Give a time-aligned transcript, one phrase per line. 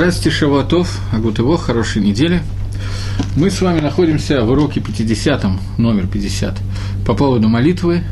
[0.00, 2.40] Здравствуйте, Шавуатов, Агутыво, хорошей недели.
[3.36, 5.44] Мы с вами находимся в уроке 50,
[5.76, 6.56] номер 50,
[7.04, 8.02] по поводу молитвы,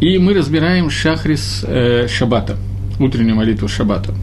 [0.00, 2.56] и мы разбираем Шахрис э, Шабата,
[2.98, 4.14] утреннюю молитву Шабата.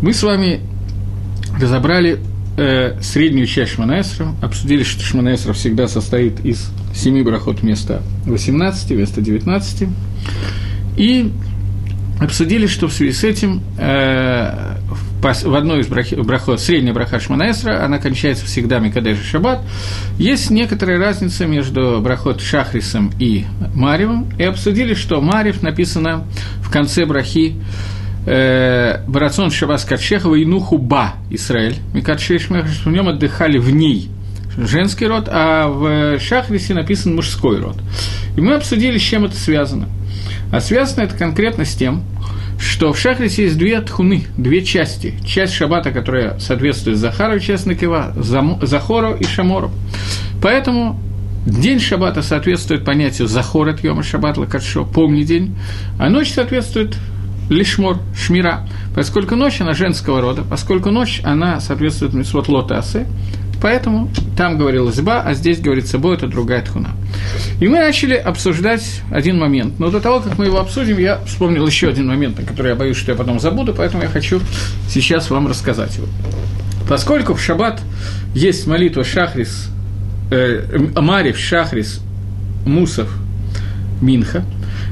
[0.00, 0.60] Мы с вами
[1.60, 2.20] разобрали
[2.56, 9.20] э, среднюю часть Шманаэсра, обсудили, что Шманаэсра всегда состоит из 7 брахот вместо 18, вместо
[9.20, 9.88] 19,
[10.96, 11.32] и
[12.20, 14.76] обсудили, что в связи с этим э,
[15.22, 19.60] в одной из брахот, средняя браха Шманаэсра, она кончается всегда Микадеш Шаббат.
[20.18, 26.24] Есть некоторая разница между брахот Шахрисом и Маревым, и обсудили, что Марев написано
[26.62, 27.56] в конце брахи
[28.26, 31.76] э, Барацон Шабас Качехова и Нухуба Исраэль.
[31.92, 34.10] Микадшеш в нем отдыхали в ней
[34.56, 37.76] женский род, а в Шахрисе написан мужской род.
[38.36, 39.88] И мы обсудили, с чем это связано.
[40.52, 42.02] А связано это конкретно с тем,
[42.60, 45.14] что в Шахрисе есть две тхуны, две части.
[45.24, 49.70] Часть шаббата, которая соответствует Захару, часть Накива, Захору и Шамору.
[50.42, 51.00] Поэтому
[51.46, 55.56] день шаббата соответствует понятию Захор от Йома Шаббат Лакадшо, помни день,
[55.98, 56.96] а ночь соответствует
[57.48, 63.06] Лишмор, Шмира, поскольку ночь она женского рода, поскольку ночь она соответствует Мисвот Лотасы,
[63.60, 66.90] Поэтому там говорилось «ба», а здесь говорится «бо»– это другая тхуна.
[67.60, 69.78] И мы начали обсуждать один момент.
[69.78, 72.74] Но до того, как мы его обсудим, я вспомнил еще один момент, на который я
[72.74, 74.40] боюсь, что я потом забуду, поэтому я хочу
[74.88, 76.06] сейчас вам рассказать его.
[76.88, 77.80] Поскольку в шаббат
[78.34, 79.68] есть молитва Шахрис,
[80.30, 82.00] э, Марив, Шахрис,
[82.64, 83.12] Мусов,
[84.00, 84.44] Минха,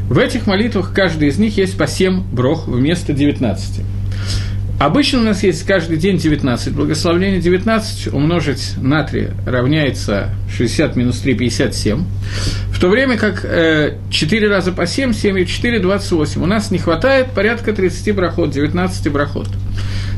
[0.08, 3.82] в этих молитвах каждый из них есть по 7 брох вместо 19.
[4.78, 7.40] Обычно у нас есть каждый день 19 благословлений.
[7.40, 12.04] 19 умножить на 3 равняется 60 минус 3, 57.
[12.70, 16.40] В то время как э, 4 раза по 7, 7 и 4, 28.
[16.40, 19.48] У нас не хватает порядка 30 брахот, 19 брахот.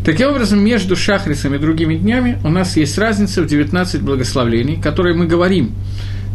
[0.04, 5.14] Таким образом, между Шахрисом и другими днями у нас есть разница в 19 благословлений, которые
[5.14, 5.72] мы говорим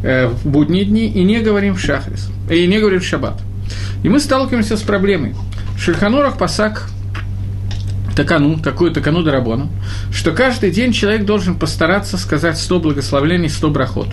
[0.04, 3.40] э, в будние дни и не говорим в Шахрис, и не говорим в Шаббат.
[4.04, 5.36] И мы сталкиваемся с проблемой.
[5.78, 6.90] Шульханорах Пасак
[8.16, 9.70] такану, такую такану дарабону,
[10.12, 14.08] что каждый день человек должен постараться сказать 100 благословений, 100 брахот.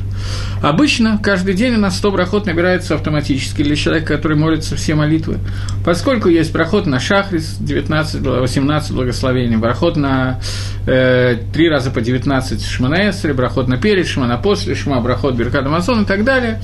[0.62, 5.38] Обычно каждый день у нас 100 брахот набирается автоматически для человека, который молится все молитвы.
[5.84, 10.40] Поскольку есть брахот на шахрис, 19, 18 благословений, брахот на
[10.86, 15.66] э, 3 раза по 19 шманаэсри, брахот на перед, шма на после, шма, брахот Беркад
[15.66, 16.60] Амазон и так далее,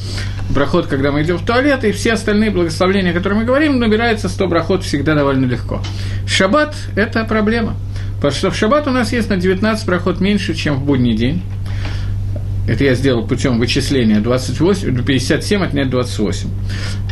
[0.51, 4.29] брахот, когда мы идем в туалет, и все остальные благословения, о которых мы говорим, набирается
[4.29, 5.83] 100 брахот всегда довольно легко.
[6.27, 7.77] Шаббат– это проблема.
[8.17, 11.43] Потому что в шаббат у нас есть на 19 проход меньше, чем в будний день.
[12.69, 16.51] Это я сделал путем вычисления 28, 57 отнять 28.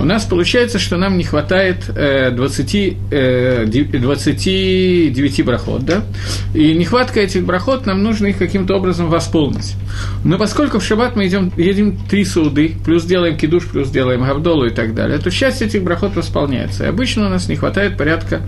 [0.01, 6.05] У нас получается, что нам не хватает 20, э, 29 э, брахот, да?
[6.53, 9.77] И нехватка этих брахот, нам нужно их каким-то образом восполнить.
[10.25, 14.67] Но поскольку в шаббат мы идем, едем три суды, плюс делаем кидуш, плюс делаем гавдолу
[14.67, 16.85] и так далее, то часть этих брахот восполняется.
[16.85, 18.43] И обычно у нас не хватает порядка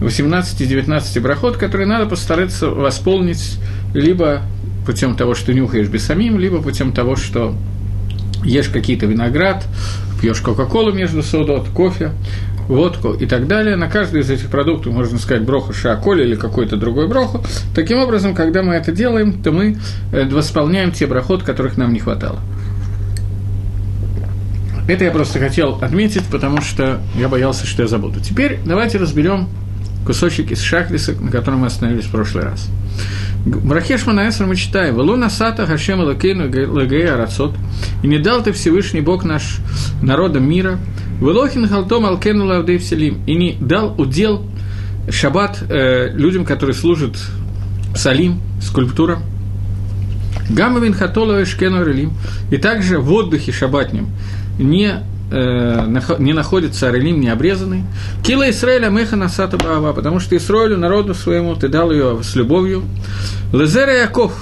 [0.00, 3.58] 18-19 брахот, которые надо постараться восполнить
[3.94, 4.42] либо
[4.86, 7.54] путем того, что нюхаешь бесамим, либо путем того, что
[8.44, 9.66] ешь какие-то виноград,
[10.20, 12.12] пьешь Кока-Колу между содот, кофе,
[12.68, 13.76] водку и так далее.
[13.76, 17.42] На каждый из этих продуктов можно сказать броху шаколи или какой-то другой броху.
[17.74, 19.78] Таким образом, когда мы это делаем, то мы
[20.12, 22.38] э, восполняем те брахот, которых нам не хватало.
[24.86, 28.20] Это я просто хотел отметить, потому что я боялся, что я забуду.
[28.20, 29.48] Теперь давайте разберем
[30.08, 32.66] кусочек из Шахриса, на котором мы остановились в прошлый раз.
[33.44, 37.54] Брахеш Манаэсер мы читаем, «Валуна сата хашем лакейну лагея арацот,
[38.02, 39.58] и не дал ты Всевышний Бог наш
[40.00, 40.78] народам мира,
[41.20, 44.46] Велохин халтом алкену лавдей вселим, и не дал удел
[45.10, 47.18] шаббат э, людям, которые служат
[47.94, 49.18] салим, скульптура,
[50.48, 52.14] Гамавин хатола шкену релим,
[52.50, 54.08] и также в отдыхе шабатнем
[54.58, 57.84] не э, не находится Арелим не обрезанный.
[58.22, 62.82] Кила Исраэля Меха Насата Баава, потому что Исраилю, народу своему, ты дал ее с любовью.
[63.52, 64.32] Лезера Яков,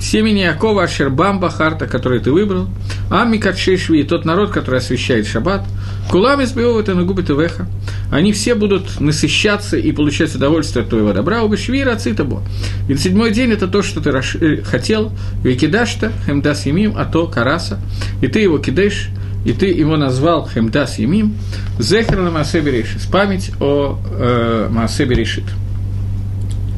[0.00, 2.68] семени Якова Ашербам Бахарта, который ты выбрал,
[3.10, 5.64] Ами Катшешви, тот народ, который освещает Шаббат,
[6.10, 7.66] Кулам избивов это нагубит веха.
[8.10, 12.42] Они все будут насыщаться и получать удовольствие от твоего добра, убышвира цитабо.
[12.88, 15.12] И седьмой день это то, что ты э, хотел,
[15.44, 17.78] Викидашта, Хемдас Емим, а то Караса,
[18.22, 19.08] и ты его кидаешь,
[19.44, 21.36] и ты его назвал Хемдас Емим,
[21.78, 22.62] Зехер на Маасе
[23.10, 25.08] память о э, Маасе.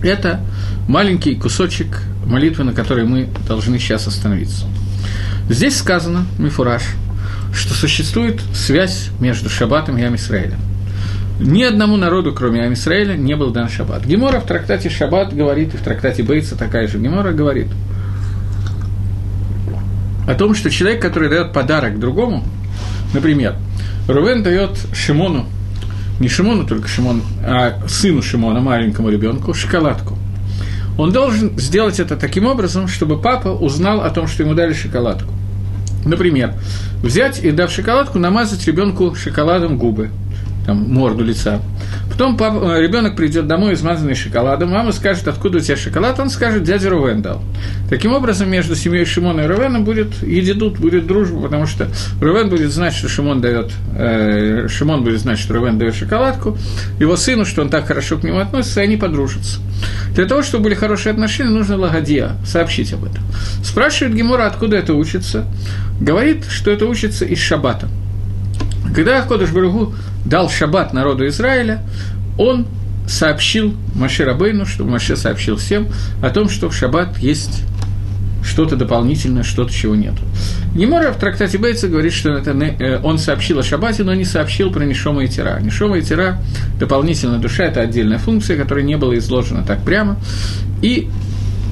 [0.02, 0.40] Это
[0.88, 4.66] маленький кусочек молитвы, на которой мы должны сейчас остановиться.
[5.48, 6.82] Здесь сказано, Мифураж,
[7.52, 10.58] что существует связь между Шаббатом и Амисраилем.
[11.40, 14.06] Ни одному народу, кроме Амисраэля, не был дан шаббат.
[14.06, 17.66] Гемора в трактате Шаббат говорит, и в трактате Бейца такая же Гемора говорит
[20.26, 22.44] о том, что человек, который дает подарок другому,
[23.14, 23.56] например,
[24.08, 25.46] Рувен дает Шимону,
[26.20, 30.16] не Шимону только Шимон, а сыну Шимона, маленькому ребенку, шоколадку.
[30.98, 35.32] Он должен сделать это таким образом, чтобы папа узнал о том, что ему дали шоколадку.
[36.04, 36.54] Например,
[37.02, 40.10] взять и, дав шоколадку, намазать ребенку шоколадом губы–
[40.66, 41.60] там, морду лица.
[42.10, 46.62] Потом э, ребенок придет домой, измазанный шоколадом, мама скажет, откуда у тебя шоколад, он скажет,
[46.62, 47.42] дядя Рувен дал.
[47.88, 51.88] Таким образом, между семьей Шимона и Рувена будет едидут, будет дружба, потому что
[52.20, 56.56] Рувен будет знать, что Шимон дает, э, Шимон будет знать, что Рувен дает шоколадку,
[56.98, 59.60] его сыну, что он так хорошо к нему относится, и они подружатся.
[60.14, 63.22] Для того, чтобы были хорошие отношения, нужно лагадия, сообщить об этом.
[63.64, 65.46] Спрашивает Гемора, откуда это учится.
[66.00, 67.88] Говорит, что это учится из шаббата.
[68.94, 69.94] Когда Кодыш Баругу
[70.24, 71.82] дал шаббат народу Израиля,
[72.38, 72.66] он
[73.06, 75.88] сообщил Маше Рабейну, что Маше сообщил всем
[76.22, 77.62] о том, что в шаббат есть
[78.44, 80.14] что-то дополнительное, что-то, чего нет.
[80.74, 84.72] Немора в трактате Бейца говорит, что это э, он сообщил о шаббате, но не сообщил
[84.72, 85.60] про Нишома и Тира.
[85.60, 86.38] Нишома и Тира–
[86.78, 90.16] дополнительная душа, это отдельная функция, которая не была изложена так прямо.
[90.80, 91.08] И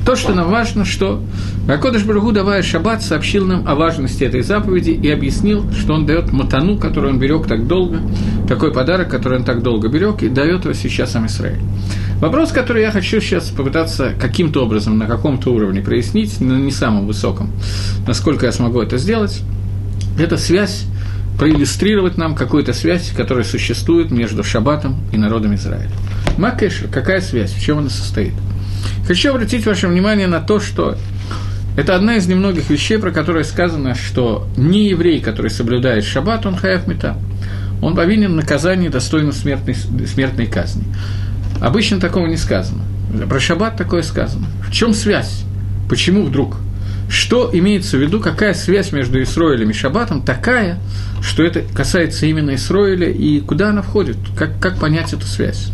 [0.05, 1.23] то, что нам важно, что
[1.69, 6.33] Акодыш Барагу, давая шаббат, сообщил нам о важности этой заповеди и объяснил, что он дает
[6.33, 8.01] матану, которую он берег так долго,
[8.49, 11.27] такой подарок, который он так долго берег, и дает его сейчас сам.
[12.21, 17.07] Вопрос, который я хочу сейчас попытаться каким-то образом, на каком-то уровне прояснить, но не самом
[17.07, 17.51] высоком,
[18.07, 19.43] насколько я смогу это сделать,
[20.19, 20.85] это связь,
[21.39, 25.91] проиллюстрировать нам какую-то связь, которая существует между Шаббатом и народом Израиля.
[26.37, 28.33] Макэшер, какая связь, в чем она состоит–
[29.07, 30.97] Хочу обратить ваше внимание на то, что
[31.77, 36.57] это одна из немногих вещей, про которые сказано, что не еврей, который соблюдает шаббат, он
[36.57, 37.17] хаяв мета.
[37.81, 40.85] Он повинен наказанию достойно смертной, смертной казни.
[41.61, 42.83] Обычно такого не сказано.
[43.29, 44.47] Про шаббат такое сказано.
[44.67, 45.45] В чем связь?
[45.89, 46.57] Почему вдруг?
[47.09, 50.79] Что имеется в виду, какая связь между Исроилем и Шаббатом такая,
[51.21, 55.73] что это касается именно Исроиля, и куда она входит, как, как понять эту связь?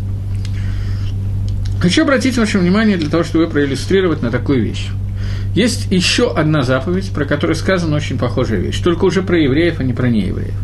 [1.81, 4.89] Хочу обратить ваше внимание для того, чтобы проиллюстрировать на такую вещь.
[5.55, 9.85] Есть еще одна заповедь, про которую сказана очень похожая вещь, только уже про евреев, а
[9.85, 10.55] не про неевреев.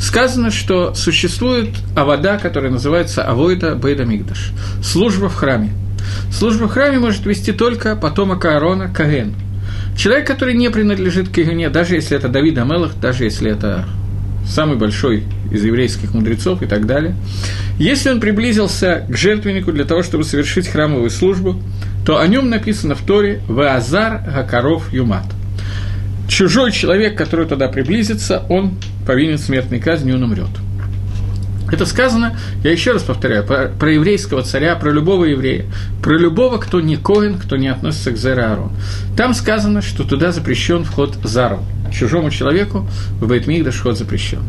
[0.00, 4.52] Сказано, что существует авода, которая называется авойда бейда мигдаш,
[4.84, 5.72] служба в храме.
[6.32, 9.34] Служба в храме может вести только потомок Аарона Каген.
[9.96, 13.84] Человек, который не принадлежит к Кагене, даже если это Давид Амелах, даже если это
[14.46, 17.14] самый большой из еврейских мудрецов и так далее,
[17.78, 21.60] если он приблизился к жертвеннику для того, чтобы совершить храмовую службу,
[22.04, 25.26] то о нем написано в Торе «Ваазар Гакаров Юмат».
[26.28, 28.74] Чужой человек, который туда приблизится, он
[29.06, 30.48] повинен смертной казни, он умрет.
[31.70, 35.66] Это сказано, я еще раз повторяю, про, про еврейского царя, про любого еврея,
[36.00, 38.70] про любого, кто не коин, кто не относится к Зераару.
[39.16, 41.64] Там сказано, что туда запрещен вход Зару.
[41.92, 42.88] Чужому человеку
[43.20, 44.42] в Бейтмигдаш вход запрещен.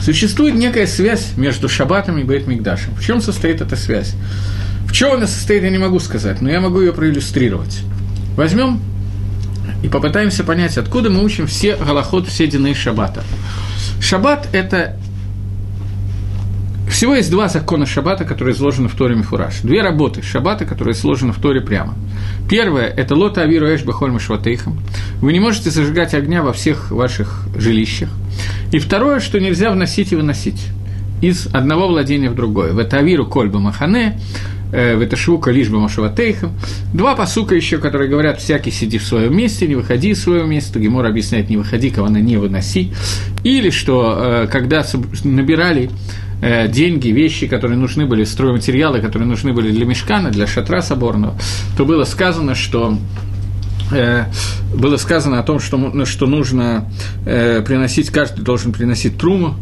[0.00, 2.94] Существует некая связь между Шаббатом и Бейтмигдашем.
[2.94, 4.14] В чем состоит эта связь?
[4.86, 7.80] В чем она состоит, я не могу сказать, но я могу ее проиллюстрировать.
[8.36, 8.80] Возьмем
[9.82, 13.24] и попытаемся понять, откуда мы учим все голоход, все дины Шаббата.
[14.00, 14.96] Шаббат– это
[16.88, 19.60] всего есть два закона шаббата, которые изложены в Торе Мифураж.
[19.62, 21.94] Две работы шаббата, которые изложены в Торе прямо.
[22.48, 24.78] Первое– это лота авиру эш бахольма шватейхам.
[25.20, 28.10] Вы не можете зажигать огня во всех ваших жилищах.
[28.72, 30.68] И второе, что нельзя вносить и выносить
[31.20, 32.72] из одного владения в другое.
[32.72, 34.20] В это авиру кольба махане,
[34.72, 36.52] э, в это швука лишба машаватейхам.
[36.92, 40.78] Два посука еще, которые говорят, всякий сиди в своем месте, не выходи из своего места.
[40.78, 42.92] Гемор объясняет, не выходи, кого на не выноси.
[43.42, 44.84] Или что, э, когда
[45.24, 45.90] набирали
[46.44, 51.38] Э, деньги, вещи, которые нужны были, стройматериалы, которые нужны были для мешкана, для шатра соборного,
[51.74, 52.98] то было сказано, что
[53.90, 54.24] э,
[54.74, 56.90] было сказано о том, что, что нужно
[57.24, 59.54] э, приносить, каждый должен приносить труму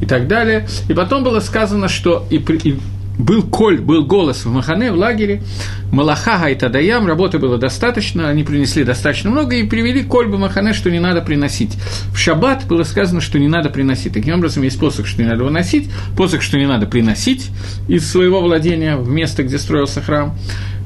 [0.00, 0.68] и так далее.
[0.88, 2.78] И потом было сказано, что и, и
[3.18, 5.42] был коль, был голос в Махане, в лагере,
[5.90, 10.72] Малахага и Тадаям, работы было достаточно, они принесли достаточно много и привели коль в Махане,
[10.72, 11.76] что не надо приносить.
[12.12, 14.12] В Шаббат было сказано, что не надо приносить.
[14.12, 17.50] Таким образом, есть посох, что не надо выносить, посох, что не надо приносить
[17.88, 20.36] из своего владения в место, где строился храм.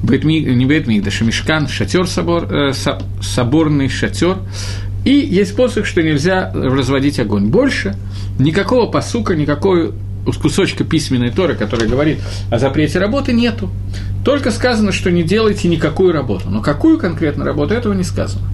[0.03, 2.73] Бейтмиг, не Бейтмиг, да Шамишкан, шатер собор, э,
[3.21, 4.39] соборный шатер.
[5.05, 7.49] И есть посох, что нельзя разводить огонь.
[7.49, 7.97] Больше
[8.39, 9.93] никакого посука, никакой
[10.25, 13.71] кусочка письменной Торы, который говорит о запрете работы, нету.
[14.25, 16.49] Только сказано, что не делайте никакую работу.
[16.49, 18.47] Но какую конкретно работу, этого не сказано.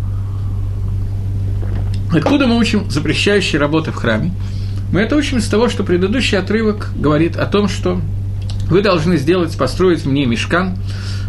[2.11, 4.33] Откуда мы учим запрещающие работы в храме?
[4.93, 8.01] Мы это учим из того, что предыдущий отрывок говорит о том, что
[8.71, 10.79] вы должны сделать, построить мне мешкан,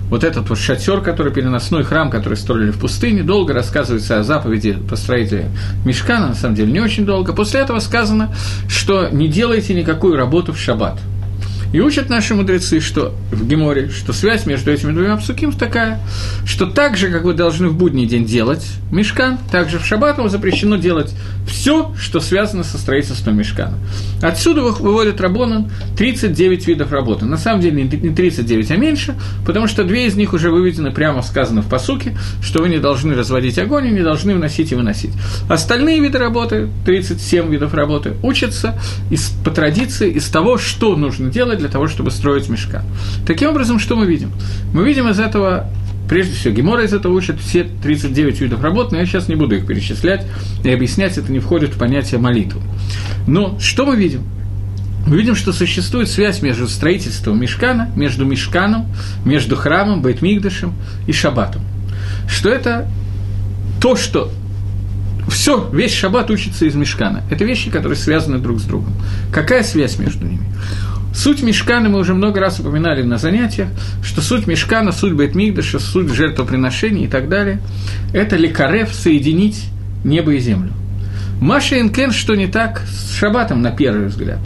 [0.09, 4.77] вот этот вот шатер, который переносной храм, который строили в пустыне, долго рассказывается о заповеди
[4.89, 5.49] построителя
[5.85, 7.33] мешкана, на самом деле не очень долго.
[7.33, 8.33] После этого сказано,
[8.67, 10.99] что не делайте никакую работу в шаббат–
[11.71, 15.99] и учат наши мудрецы, что в Геморе, что связь между этими двумя псуким такая,
[16.45, 20.17] что так же, как вы должны в будний день делать мешкан, так же в шаббат
[20.17, 21.13] вам запрещено делать
[21.47, 23.77] все, что связано со строительством мешкана.
[24.21, 27.25] Отсюда выводят Рабонан 39 видов работы.
[27.25, 31.21] На самом деле не 39, а меньше, потому что две из них уже выведены прямо
[31.21, 35.11] сказано в посуке, что вы не должны разводить огонь и не должны вносить и выносить.
[35.47, 41.58] Остальные виды работы, 37 видов работы, учатся из, по традиции из того, что нужно делать
[41.59, 42.83] для того, чтобы строить мешка.
[43.27, 44.31] Таким образом, что мы видим?
[44.73, 45.69] Мы видим из этого
[46.09, 49.55] Прежде всего, Гемора из этого учат все 39 видов работ, но я сейчас не буду
[49.55, 50.25] их перечислять
[50.63, 52.61] и объяснять, это не входит в понятие молитвы.
[53.27, 54.23] Но что мы видим?
[55.05, 58.87] Мы видим, что существует связь между строительством Мешкана, между Мешканом,
[59.23, 60.73] между храмом, Бейтмигдашем
[61.05, 61.61] и Шаббатом.
[62.27, 62.87] Что это
[63.79, 64.31] то, что
[65.29, 67.23] все, весь шаббат учится из мешкана.
[67.29, 68.93] Это вещи, которые связаны друг с другом.
[69.31, 70.45] Какая связь между ними?
[71.13, 73.69] Суть мешкана мы уже много раз упоминали на занятиях,
[74.03, 77.59] что суть мешкана, суть Бетмигдаша, суть жертвоприношений и так далее–
[78.13, 79.65] это лекарев соединить
[80.03, 80.71] небо и землю.
[81.41, 84.39] Маша Инкен, что не так с шаббатом, на первый взгляд.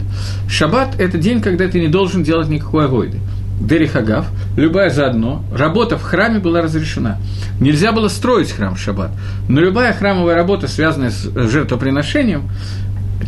[0.48, 3.18] Шаббат– это день, когда ты не должен делать никакой авойды.
[3.60, 7.18] Дерихагав, любая заодно, работа в храме была разрешена.
[7.60, 9.10] Нельзя было строить храм в шаббат,
[9.48, 12.48] но любая храмовая работа, связанная с жертвоприношением,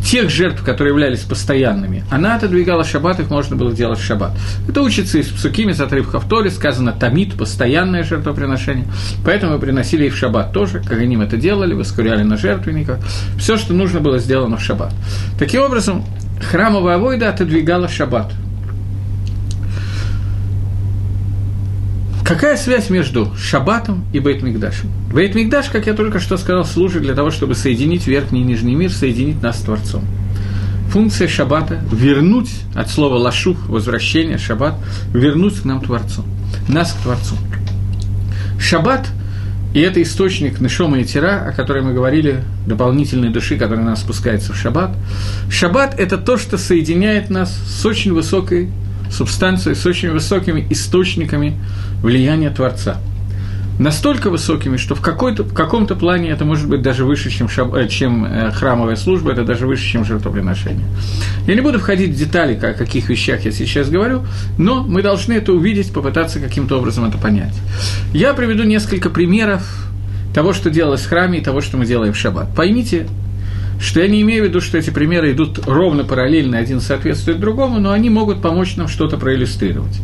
[0.03, 4.31] тех жертв, которые являлись постоянными, она отодвигала шаббат, их можно было делать в шаббат.
[4.67, 8.87] Это учится из псукими с отрывков Толи, сказано тамид, постоянное жертвоприношение,
[9.25, 12.99] поэтому мы приносили и в шаббат тоже, как они это делали, воскуряли на жертвенниках,
[13.37, 14.93] все, что нужно было сделано в шаббат.
[15.39, 16.05] Таким образом,
[16.41, 18.31] храмовая войда отодвигала шаббат–
[22.27, 24.91] Какая связь между Шаббатом и Бейтмикдашем?
[25.13, 28.91] Бейтмикдаш, как я только что сказал, служит для того, чтобы соединить верхний и нижний мир,
[28.91, 30.03] соединить нас с Творцом.
[30.89, 34.75] Функция Шаббата– вернуть, от слова лашух, возвращение, Шаббат,
[35.13, 36.25] вернуть к нам Творцу,
[36.67, 37.35] нас к Творцу.
[38.59, 39.07] Шаббат–
[39.73, 44.51] и это источник Нешома и Тира, о котором мы говорили, дополнительной души, которая нас спускается
[44.51, 44.91] в Шаббат.
[45.49, 48.69] Шаббат– это то, что соединяет нас с очень высокой
[49.11, 51.57] субстанцией, с очень высокими источниками
[52.01, 52.97] влияния Творца.
[53.79, 57.75] Настолько высокими, что в, какой-то, в каком-то плане это может быть даже выше, чем, шаб,
[57.75, 60.87] э, чем э, храмовая служба, это даже выше, чем жертвоприношение.
[61.45, 64.25] Я не буду входить в детали, о каких вещах я сейчас говорю,
[64.57, 67.53] но мы должны это увидеть, попытаться каким-то образом это понять.
[68.13, 69.63] Я приведу несколько примеров
[70.33, 72.47] того, что делалось в храме, и того, что мы делаем в шаббат.
[72.55, 73.07] Поймите,
[73.79, 77.79] что я не имею в виду, что эти примеры идут ровно параллельно, один соответствует другому,
[77.79, 79.99] но они могут помочь нам что-то проиллюстрировать.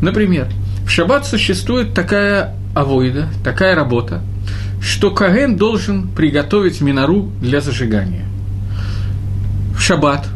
[0.00, 0.48] Например,
[0.86, 4.22] в шаббат существует такая авойда, такая работа,
[4.80, 8.24] что Каген должен приготовить минору для зажигания.
[9.76, 10.28] В шаббат,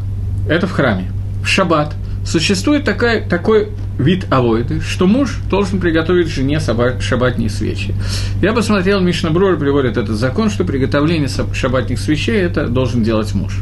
[0.48, 1.10] это в храме,
[1.42, 6.60] в шаббат существует такая, такой вид авойды, что муж должен приготовить жене
[7.00, 7.94] шабатные свечи.
[8.42, 13.60] Я посмотрел, Мишна Брур приводит этот закон, что приготовление шабатных свечей это должен делать муж.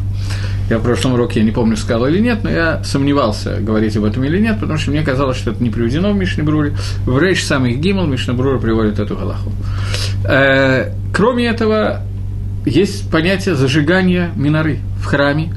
[0.71, 4.05] Я в прошлом уроке, я не помню, сказал или нет, но я сомневался, говорить об
[4.05, 6.75] этом или нет, потому что мне казалось, что это не приведено в Мишне Бруре.
[7.05, 9.53] В Рейш самых Гимл Мишна Брур приводит эту галаху.
[10.25, 12.01] Э, кроме этого,
[12.65, 15.53] есть понятие зажигания миноры в храме.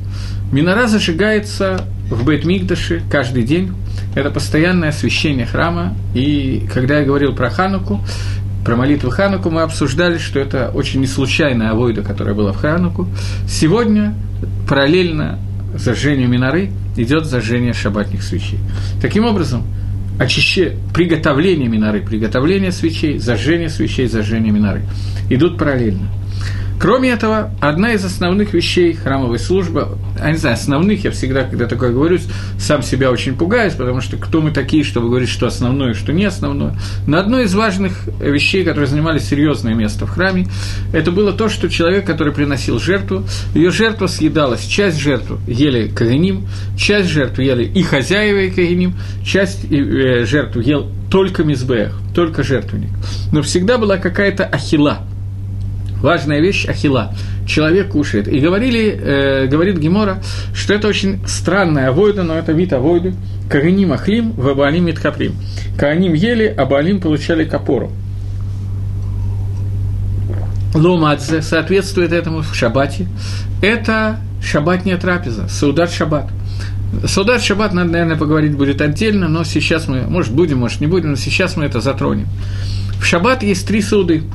[0.51, 3.72] Минора зажигается в Бейт-Мигдаше каждый день
[4.16, 5.96] это постоянное освещение храма.
[6.14, 8.02] И когда я говорил про Хануку,
[8.64, 13.08] про молитву Хануку, мы обсуждали, что это очень неслучайная авойда, которая была в Хануку.
[13.48, 14.16] Сегодня
[14.68, 15.40] параллельно
[15.76, 18.60] зажжению миноры идет зажжение шабатных свечей.
[19.02, 19.64] Таким образом,
[20.20, 20.78] очище...
[20.94, 24.84] приготовление миноры, приготовление свечей, зажжение свечей, зажжение миноры
[25.30, 26.10] идут параллельно–
[26.79, 31.67] Кроме этого, одна из основных вещей храмовой службы, я не знаю, основных, я всегда, когда
[31.67, 32.20] такое говорю,
[32.60, 36.25] сам себя очень пугаюсь, потому что кто мы такие, чтобы говорить, что основное, что не
[36.25, 36.75] основное.
[37.08, 40.48] Но одно из важных вещей, которые занимали серьезное место в храме,
[40.94, 46.46] это было то, что человек, который приносил жертву, ее жертва съедалась, часть жертвы ели каганим,
[46.77, 52.89] часть жертвы ели и хозяева и каганим, часть э, жертву ел только мизбех, только жертвенник.
[53.32, 55.00] Но всегда была какая-то ахила–
[56.02, 57.14] важная вещь– ахила.
[57.48, 58.28] Человек кушает.
[58.28, 60.22] И говорили, э, говорит Гемора,
[60.54, 63.14] что это очень странная авойда, но это вид авойды.
[63.50, 65.36] Каганим ахлим, в абалим митхаприм.
[65.78, 67.92] Каганим ели, а балим получали капору.
[70.74, 73.08] Ломадзе соответствует этому в шабате.
[73.62, 76.30] Это шаббатняя трапеза, саудат шаббат.
[77.06, 81.12] Саудат шаббат, надо, наверное, поговорить будет отдельно, но сейчас мы, может, будем, может, не будем,
[81.12, 82.28] но сейчас мы это затронем.
[83.00, 84.24] В шаббат есть три сауды–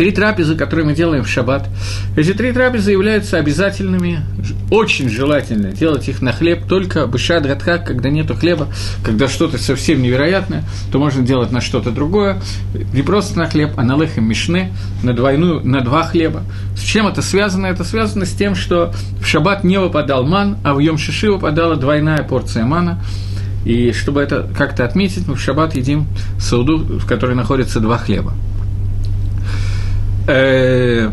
[0.00, 1.68] Три трапезы, которые мы делаем в шаббат.
[2.16, 4.20] Эти три трапезы являются обязательными,
[4.70, 8.68] очень желательно делать их на хлеб, только бышад радхак, когда нету хлеба,
[9.04, 12.40] когда что-то совсем невероятное, то можно делать на что-то другое,
[12.94, 16.44] не просто на хлеб, а на лехем мишне, на, двойную, на два хлеба.
[16.78, 17.66] С чем это связано?
[17.66, 21.76] Это связано с тем, что в шаббат не выпадал ман, а в Йом Шиши выпадала
[21.76, 23.04] двойная порция мана,
[23.66, 26.06] и чтобы это как-то отметить, мы в шаббат едим
[26.38, 28.32] сауду, в которой находится два хлеба.
[30.32, 31.10] Э,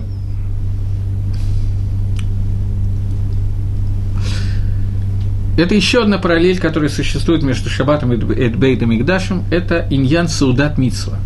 [5.57, 10.77] это еще одна параллель, которая существует между Шаббатом и Бейдом и Гдашем, это иньян Саудат
[10.77, 11.17] Митсва.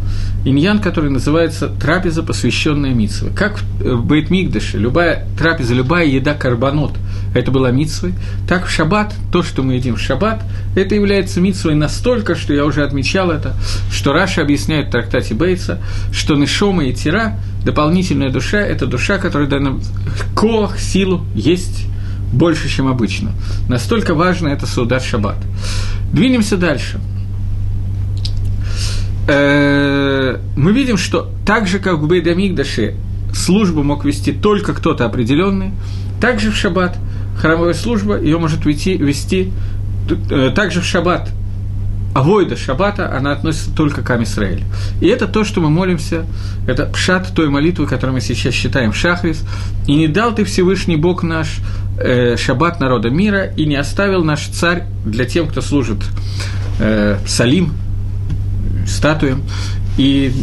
[0.46, 3.30] Иньян, который называется трапеза, посвященная Митсве.
[3.36, 6.94] Как в Бейт Мигдаше, любая трапеза, любая еда карбонот,
[7.34, 8.14] это была Митсвой,
[8.48, 10.44] так в Шаббат, то, что мы едим в Шаббат,
[10.76, 13.56] это является Митсвой настолько, что я уже отмечал это,
[13.92, 15.80] что Раша объясняет в трактате Бейтса,
[16.12, 19.80] что Нешома и Тира дополнительная душа– это душа, которая дана
[20.36, 21.86] коах, силу, есть
[22.34, 23.32] больше, чем обычно.
[23.68, 25.38] Настолько важно это Саудат Шаббат.
[26.12, 27.00] Двинемся дальше.
[29.28, 32.96] Э, мы видим, что так же, как в Бейдамигдаше
[33.34, 35.72] службу мог вести только кто-то определенный,
[36.20, 36.98] также в Шаббат
[37.38, 39.52] храмовая служба ее может вести, вести
[40.30, 41.32] э, также в Шаббат
[42.14, 44.64] авойда шаббата, она относится только к Амисраэлю.
[45.00, 46.26] И это то, что мы молимся,
[46.68, 49.44] это пшат той молитвы, которую мы сейчас считаем шахрис.
[49.88, 51.60] «И не дал ты Всевышний Бог наш
[51.98, 56.00] э, шаббат народа мира, и не оставил наш царь для тем, кто служит
[56.80, 57.74] э, салим,
[58.88, 59.44] статуям,
[59.98, 60.34] и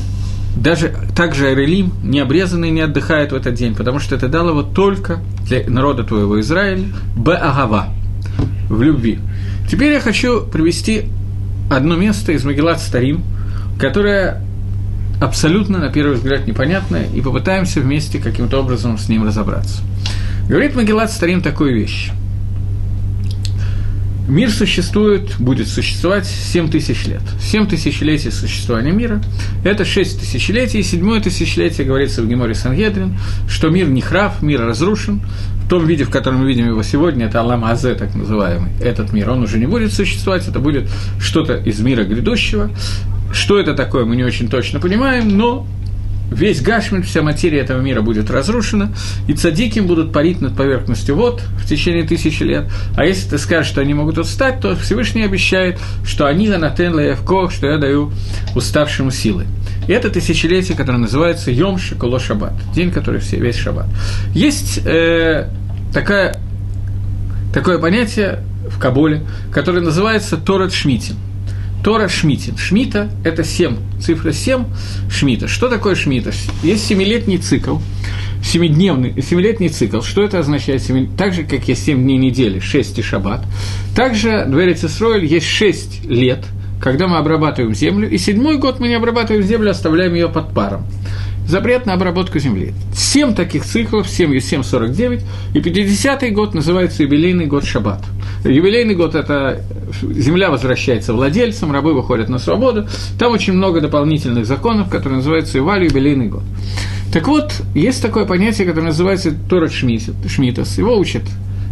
[0.63, 4.63] даже также Арелим, не обрезанный, не отдыхает в этот день, потому что это дал его
[4.63, 6.87] только для народа твоего Израиля,
[7.17, 7.89] Б-Агава,
[8.69, 9.19] в любви.
[9.71, 11.05] Теперь я хочу привести
[11.71, 13.23] одно место из Магеллат Старим,
[13.79, 14.43] которое
[15.21, 19.83] абсолютно, на первый взгляд, непонятное, и попытаемся вместе каким-то образом с ним разобраться.
[20.49, 22.11] Говорит Магеллат Старим такую вещь.
[24.29, 27.23] Мир существует, будет существовать 7 тысяч лет.
[27.41, 29.23] 7 тысячелетий существования мира–
[29.65, 30.81] это 6 тысячелетий.
[30.81, 35.23] И седьмое тысячелетие говорится в Геморе Сангедрин, что мир не храв, мир разрушен.
[35.65, 39.13] В том виде, в котором мы видим его сегодня, это Аллам Азе, так называемый, этот
[39.13, 42.71] мир, он уже не будет существовать, это будет что-то из мира грядущего.
[43.33, 45.67] Что это такое, мы не очень точно понимаем, но
[46.31, 48.93] весь Гашмин, вся материя этого мира будет разрушена,
[49.27, 52.71] и цадиким будут парить над поверхностью вод в течение тысячи лет.
[52.97, 57.51] А если ты скажешь, что они могут устать, то Всевышний обещает, что они анатен лаевко,
[57.51, 58.13] что я даю
[58.55, 59.47] уставшему силы.
[59.87, 63.87] И это тысячелетие, которое называется Йом Шикуло Шаббат, день, который все, весь Шаббат.
[64.35, 65.49] Есть э,
[65.93, 66.39] такая,
[67.55, 71.17] такое понятие в Кабуле, которое называется Торат Шмитин–
[71.83, 72.57] Тора Шмитин.
[72.57, 74.65] Шмита– это 7, цифра 7
[75.11, 75.49] Шмита.
[75.49, 76.33] Что такое Шмита?
[76.63, 77.79] Есть семилетний цикл,
[78.45, 80.01] семидневный, семилетний цикл.
[80.01, 80.83] Что это означает?
[81.17, 83.45] Так же, как есть 7 дней недели, 6 и шаббат.
[83.95, 86.45] Также в Эрицесройль есть 6 лет,
[86.81, 90.87] когда мы обрабатываем землю, и седьмой год мы не обрабатываем землю, оставляем ее под паром
[91.49, 92.75] запрет на обработку земли.
[92.95, 95.23] Семь таких циклов, 7 и 7, 49,
[95.55, 98.05] и 50-й год называется юбилейный год Шаббат.
[98.45, 99.63] Юбилейный год– это
[100.03, 102.87] земля возвращается владельцам, рабы выходят на свободу.
[103.19, 106.43] Там очень много дополнительных законов, которые называются Иваль юбилейный год.
[107.13, 110.79] Так вот, есть такое понятие, которое называется Торат Шмитас.
[110.79, 111.23] Его учат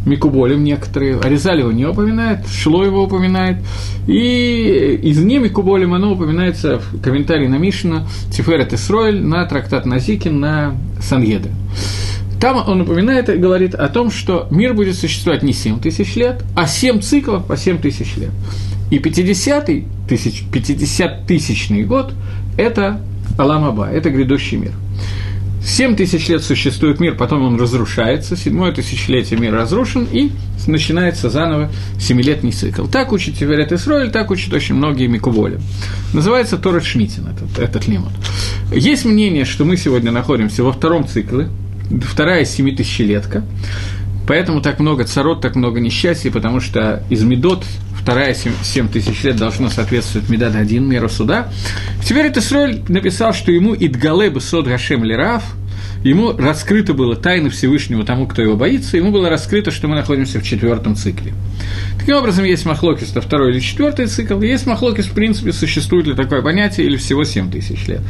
[0.07, 3.59] Микуболем некоторые, Аризаль его не упоминает, Шло его упоминает,
[4.07, 10.39] и из не Микуболем оно упоминается в комментарии на Мишина Тиферет Исроэль на трактат Назикин
[10.39, 11.51] на Саньеды.
[12.41, 16.45] Там он упоминает и говорит о том, что мир будет существовать не 7 тысяч лет,
[16.55, 18.31] а 7 циклов по 7 тысяч лет.
[18.93, 22.13] И 50-й, тысяч, 50-тысячный год–
[22.57, 23.01] это
[23.39, 24.73] Аламаба, это грядущий мир–
[25.67, 30.31] Семь тысяч лет существует мир, потом он разрушается, седьмое тысячелетие мир разрушен, и
[30.69, 32.87] начинается заново семилетний цикл.
[32.87, 35.59] Так учит Тиверет Исроэль, так учат очень многие Микуволи.
[36.13, 38.13] Называется Торат Шмитин, этот, этот лимут.
[38.73, 41.49] Есть мнение, что мы сегодня находимся во втором цикле,
[42.05, 43.45] вторая семитысячелетка,
[44.29, 47.65] поэтому так много царот, так много несчастий, потому что из Медот
[48.07, 51.49] вторая 7, 7 тысяч лет должно соответствовать Медад один миру суда.
[52.05, 55.43] Теперь это Исроль написал, что ему Идгале Бесод Гашем Лерав,
[56.05, 60.39] ему раскрыто было тайны Всевышнего тому, кто его боится, ему было раскрыто, что мы находимся
[60.39, 61.33] в четвертом цикле.
[61.99, 66.15] Таким образом, есть махлокис, это второй или четвертый цикл, есть махлокис, в принципе, существует ли
[66.15, 68.03] такое понятие, или всего 7 тысяч лет.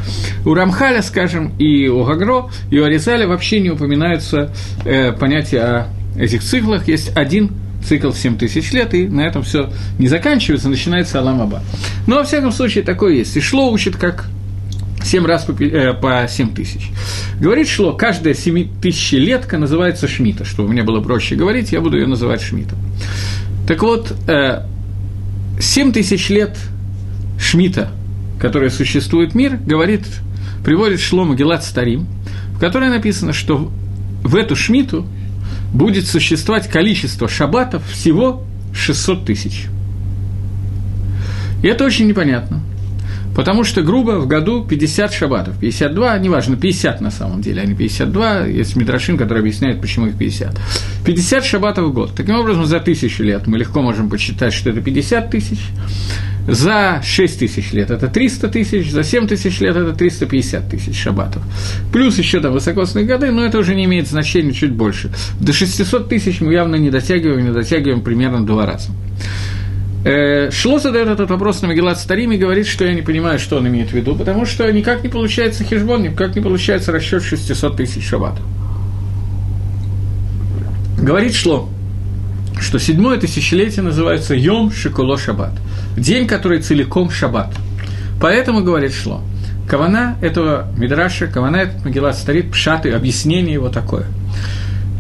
[0.45, 4.53] У Рамхаля, скажем, и у Гагро, и у Аризаля вообще не упоминаются
[4.85, 5.87] э, понятия о
[6.19, 7.51] этих циклах есть один
[7.87, 11.63] цикл в 7 тысяч лет, и на этом все не заканчивается, начинается Аламаба.
[12.07, 13.37] Но, во всяком случае, такое есть.
[13.37, 14.29] И Шло учит, как
[15.03, 16.91] 7 раз по, э, по 7 тысяч.
[17.41, 18.69] Говорит Шло, каждая 7
[19.13, 20.45] летка называется Шмита.
[20.45, 22.75] Чтобы мне было проще говорить, я буду ее называть Шмита.
[23.67, 24.65] Так вот, э,
[25.61, 26.57] 7 тысяч лет
[27.39, 27.91] Шмита,
[28.41, 30.05] которая существует мир, говорит,
[30.65, 32.07] приводит Шлома Гелат Старим,
[32.55, 33.71] в которой написано, что
[34.23, 35.07] в эту Шмиту
[35.77, 39.67] будет существовать количество шабатов всего 600 тысяч.
[41.63, 42.63] И это очень непонятно.
[43.35, 47.75] Потому что грубо в году 50 шабатов, 52, неважно, 50 на самом деле, а не
[47.75, 50.59] 52, есть Мидрашин, который объясняет, почему их 50.
[51.05, 52.13] 50 шабатов в год.
[52.17, 55.59] Таким образом, за тысячу лет мы легко можем посчитать, что это 50 тысяч,
[56.47, 61.43] за 6 тысяч лет это 300 тысяч, за 7 тысяч лет это 350 тысяч шабатов.
[61.93, 65.11] Плюс еще там высокосные годы, но это уже не имеет значения чуть больше.
[65.41, 68.91] До 600 тысяч мы явно не дотягиваем, не дотягиваем примерно два раза.
[70.05, 73.57] Э, Шло задает этот вопрос на Магеллат Старим и говорит, что я не понимаю, что
[73.57, 77.77] он имеет в виду, потому что никак не получается хижбон, никак не получается расчет 600
[77.77, 78.45] тысяч шабатов.
[80.97, 81.69] Говорит Шло,
[82.61, 85.55] что седьмое тысячелетие называется Йом Шикуло Шаббат,
[85.97, 87.55] день, который целиком Шаббат.
[88.21, 89.23] Поэтому, говорит Шло,
[89.69, 94.07] Кавана этого Мидраша, Кавана этот Магеллат Старит, Пшаты, объяснение его такое–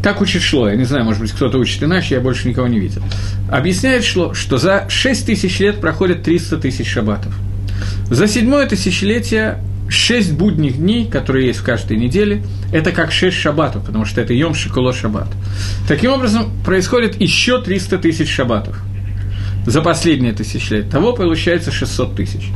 [0.07, 0.69] так учит Шло.
[0.69, 3.03] Я не знаю, может быть, кто-то учит иначе, я больше никого не видел.
[3.51, 7.35] Объясняет Шло, что за 6 тысяч лет проходит 300 тысяч шаббатов.
[8.09, 13.85] За седьмое тысячелетие 6 будних дней, которые есть в каждой неделе, это как 6 шаббатов,
[13.85, 15.27] потому что это Йом Шикуло Шаббат.
[15.89, 18.81] Таким образом, происходит еще 300 тысяч шаббатов
[19.67, 20.91] за последнее тысячелетие.
[20.91, 22.51] Того получается 600 тысяч.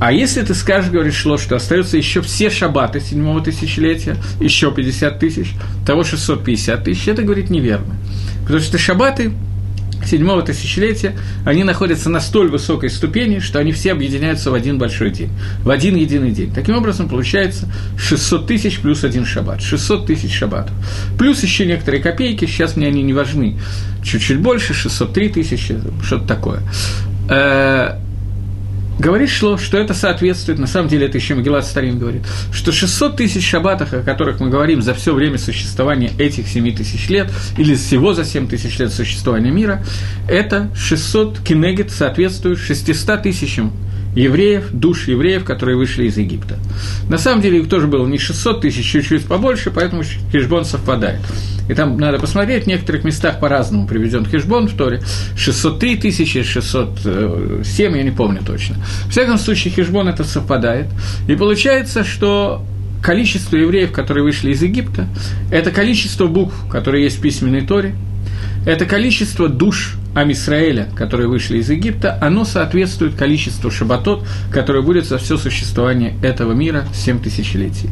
[0.00, 5.18] А если ты скажешь, говорит Шло, что остаются еще все шабаты седьмого тысячелетия, еще 50
[5.18, 7.96] тысяч, того 650 тысяч, это, говорит, неверно.
[8.42, 9.32] Потому что шабаты
[10.04, 15.10] седьмого тысячелетия, они находятся на столь высокой ступени, что они все объединяются в один большой
[15.10, 15.30] день,
[15.62, 16.52] в один единый день.
[16.52, 20.74] Таким образом, получается 600 тысяч плюс один шаббат, 600 тысяч шаббатов.
[21.18, 23.58] Плюс еще некоторые копейки, сейчас мне они не важны,
[24.02, 26.62] чуть-чуть больше, 603 тысячи, что-то такое.
[28.98, 33.16] Говорит Шло, что это соответствует, на самом деле это еще Магеллат Старин говорит, что 600
[33.16, 37.76] тысяч шаббатов, о которых мы говорим за все время существования этих 7 тысяч лет, или
[37.76, 39.84] всего за 7 тысяч лет существования мира,
[40.28, 43.72] это 600 кинегет соответствует 600 тысячам
[44.14, 46.58] евреев, душ евреев, которые вышли из Египта.
[47.08, 51.20] На самом деле их тоже было не 600 тысяч, чуть-чуть побольше, поэтому хижбон совпадает.
[51.68, 55.02] И там надо посмотреть, в некоторых местах по-разному приведен хижбон в Торе.
[55.36, 58.76] 603 тысячи, 607, я не помню точно.
[59.06, 60.86] В всяком случае, хижбон это совпадает.
[61.28, 62.64] И получается, что
[63.02, 65.06] количество евреев, которые вышли из Египта,
[65.50, 67.94] это количество букв, которые есть в письменной Торе,
[68.68, 75.16] это количество душ Амисраэля, которые вышли из Египта, оно соответствует количеству шабатот, которое будет за
[75.16, 77.88] все существование этого мира 7 тысячелетий.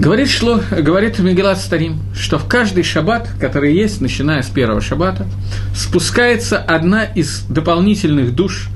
[0.00, 5.28] Говорит, шло, говорит Мегелат Старим, что в каждый шаббат, который есть, начиная с первого шаббата,
[5.76, 8.66] спускается одна из дополнительных душ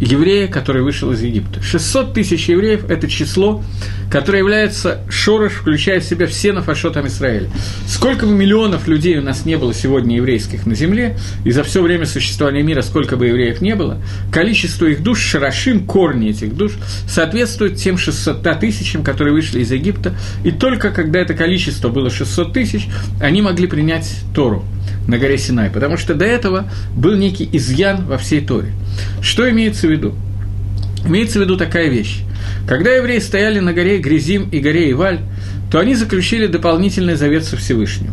[0.00, 1.62] еврея, который вышел из Египта.
[1.62, 3.62] 600 тысяч евреев– это число,
[4.10, 7.48] которое является шорош, включая в себя все нафашотам Израиля.
[7.86, 11.82] Сколько бы миллионов людей у нас не было сегодня еврейских на земле, и за все
[11.82, 14.00] время существования мира сколько бы евреев не было,
[14.32, 16.72] количество их душ, шарашим, корни этих душ,
[17.08, 22.52] соответствует тем 600 тысячам, которые вышли из Египта, и только когда это количество было 600
[22.52, 22.88] тысяч,
[23.20, 24.64] они могли принять Тору
[25.06, 28.72] на горе Синай, потому что до этого был некий изъян во всей Торе.
[29.22, 30.14] Что имеется в виду?
[31.04, 32.22] Имеется в виду такая вещь.
[32.66, 35.20] Когда евреи стояли на горе Гризим и горе Иваль,
[35.70, 38.12] то они заключили дополнительный завет со Всевышним.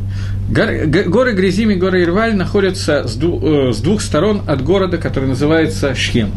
[0.49, 6.31] Горы Гризим и горы Ирваль находятся с э, двух сторон от города, который называется Шхем.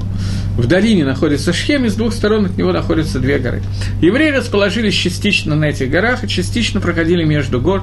[0.57, 3.62] В долине находится Шхем, и с двух сторон от него находятся две горы.
[4.01, 7.83] Евреи расположились частично на этих горах и частично проходили между гор.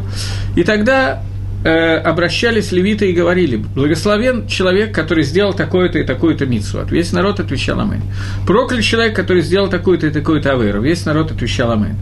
[0.55, 1.21] И тогда
[1.65, 6.85] э, обращались левиты и говорили, благословен человек, который сделал такое-то и такое-то митсу.
[6.89, 8.03] Весь народ отвечал Амин.
[8.45, 10.81] Проклят человек, который сделал такую-то и такую-то аверу.
[10.81, 11.95] Весь народ отвечал Амин.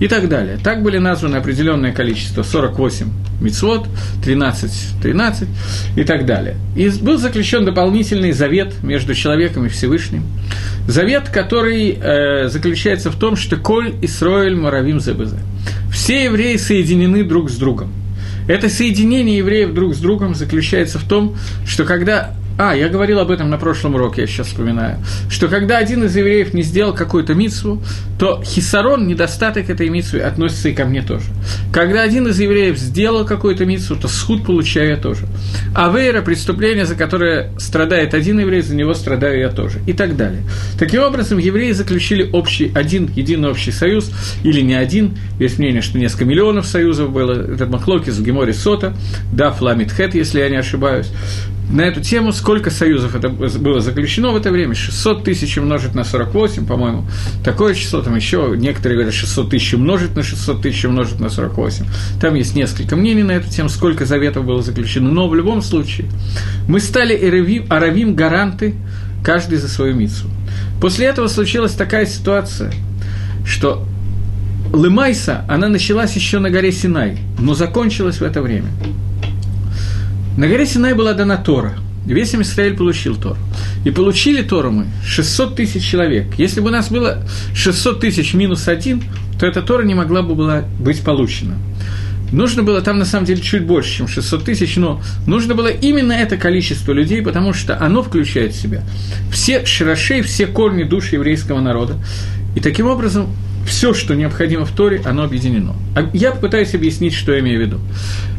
[0.00, 0.58] И так далее.
[0.62, 3.08] Так были названы определенное количество, 48
[3.40, 3.86] мицвод,
[4.22, 5.48] 13, 13
[5.96, 6.56] и так далее.
[6.76, 10.24] И был заключен дополнительный завет между человеком и Всевышним.
[10.86, 15.38] Завет, который э, заключается в том, что «Коль Исроэль Маравим Зебезе».
[15.90, 17.90] Все евреи соединены друг с другом–
[18.46, 23.30] это соединение евреев друг с другом заключается в том, что когда А, я говорил об
[23.30, 24.98] этом на прошлом уроке, я сейчас вспоминаю.
[25.28, 27.82] Что когда один из евреев не сделал какую-то митсву,
[28.18, 31.26] то хисарон, недостаток этой митсвы, относится и ко мне тоже.
[31.70, 35.26] Когда один из евреев сделал какую-то митсву, то схуд получаю я тоже.
[35.74, 39.80] А вейра– преступление, за которое страдает один еврей, за него страдаю я тоже.
[39.86, 40.42] И так далее.
[40.78, 44.10] Таким образом, евреи заключили общий, один, единый общий союз,
[44.44, 48.94] или не один, есть мнение, что несколько миллионов союзов было, это Махлокис в Геморе Сота,
[49.30, 51.10] да, Фламит Хет, если я не ошибаюсь
[51.70, 56.04] на эту тему, сколько союзов это было заключено в это время, 600 тысяч умножить на
[56.04, 57.04] 48, по-моему,
[57.44, 61.84] такое число, там еще некоторые говорят 600 тысяч умножить на 600 тысяч умножить на 48.
[62.20, 66.06] Там есть несколько мнений на эту тему, сколько заветов было заключено, но в любом случае
[66.68, 68.74] мы стали аравим, аравим гаранты,
[69.24, 70.26] каждый за свою мицу.
[70.80, 72.72] После этого случилась такая ситуация,
[73.44, 73.84] что
[74.72, 78.68] Лымайса, она началась еще на горе Синай, но закончилась в это время.
[80.36, 81.78] На горе Синай была дана Тора.
[82.04, 83.38] Весь Израиль получил Тору.
[83.84, 86.26] И получили Тору мы 600 тысяч человек.
[86.36, 87.22] Если бы у нас было
[87.54, 89.02] 600 тысяч минус один,
[89.40, 91.56] то эта Тора не могла бы была быть получена.
[92.32, 96.12] Нужно было там, на самом деле, чуть больше, чем 600 тысяч, но нужно было именно
[96.12, 98.82] это количество людей, потому что оно включает в себя
[99.32, 101.94] все широшей, все корни души еврейского народа.
[102.54, 103.28] И таким образом
[103.66, 105.74] все, что необходимо в Торе, оно объединено.
[105.94, 107.80] А я попытаюсь объяснить, что я имею в виду.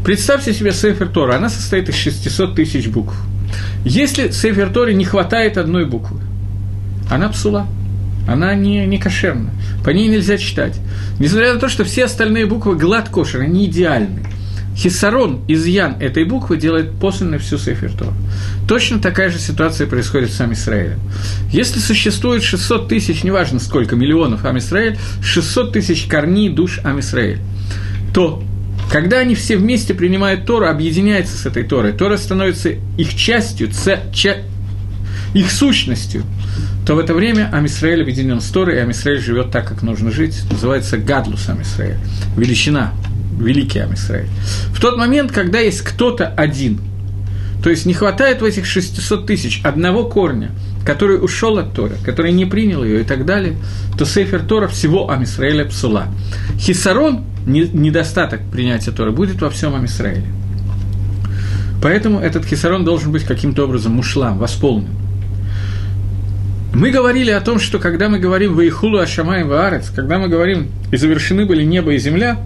[0.03, 3.15] Представьте себе Сейфер Тора, она состоит из 600 тысяч букв.
[3.85, 6.19] Если Сейфер Торе не хватает одной буквы,
[7.09, 7.67] она псула,
[8.27, 9.51] она не, не кошерна,
[9.83, 10.79] по ней нельзя читать.
[11.19, 14.23] Несмотря на то, что все остальные буквы глад кошер, они идеальны.
[14.77, 18.13] Хиссарон, изъян этой буквы делает посланной всю Сейфер Тор.
[18.67, 20.99] Точно такая же ситуация происходит с сам Израилем.
[21.51, 27.39] Если существует 600 тысяч, неважно сколько, миллионов Ам Исраэль, 600 тысяч корней душ Ам Исраэль,
[28.13, 28.43] то
[28.91, 34.03] когда они все вместе принимают Тору, объединяются с этой Торой, Тора становится их частью, ц,
[34.13, 34.37] ча,
[35.33, 36.23] их сущностью,
[36.85, 40.39] то в это время Амисраэль объединен с Торой, и Амисраэль живет так, как нужно жить.
[40.49, 41.97] Называется Гадлус Амисраэль,
[42.37, 42.93] величина,
[43.37, 44.27] великий Амисраэль.
[44.73, 46.79] В тот момент, когда есть кто-то один,
[47.63, 50.51] то есть не хватает в этих 600 тысяч одного корня,
[50.85, 53.57] который ушел от Тора, который не принял ее и так далее,
[53.97, 56.07] то Сейфер Тора всего Амисраэля псула.
[56.57, 60.27] Хисарон, недостаток принятия Тора, будет во всем Амисраэле.
[61.81, 64.89] Поэтому этот хисарон должен быть каким-то образом мушлам, восполнен.
[66.73, 70.97] Мы говорили о том, что когда мы говорим «Ваихулу Ашамай Ваарец», когда мы говорим «И
[70.97, 72.37] завершены были небо и земля»,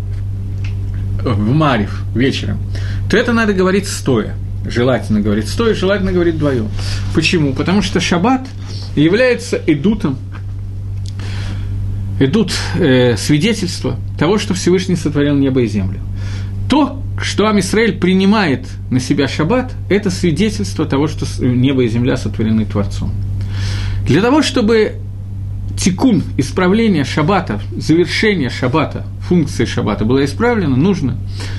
[1.23, 2.59] в Марив вечером,
[3.09, 4.35] то это надо говорить стоя.
[4.65, 6.69] Желательно говорить стоя, желательно говорить вдвоем.
[7.15, 7.53] Почему?
[7.53, 8.47] Потому что шаббат
[8.95, 10.17] является идутом,
[12.19, 15.99] идут э, свидетельства того, что Всевышний сотворил небо и землю.
[16.69, 22.65] То, что Амисраэль принимает на себя шаббат, это свидетельство того, что небо и земля сотворены
[22.65, 23.11] Творцом.
[24.05, 24.95] Для того, чтобы
[25.77, 31.17] тикун, исправление шаббата, завершение шаббата, функции шаббата было исправлено, нужно,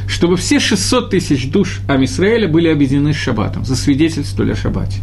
[0.08, 5.00] чтобы все 600 тысяч душ Амисраэля были объединены с шаббатом, засвидетельствовали о шаббате.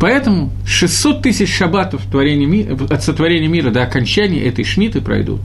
[0.00, 5.42] Поэтому 600 тысяч шаббатов от сотворения мира до окончания этой шмиты пройдут.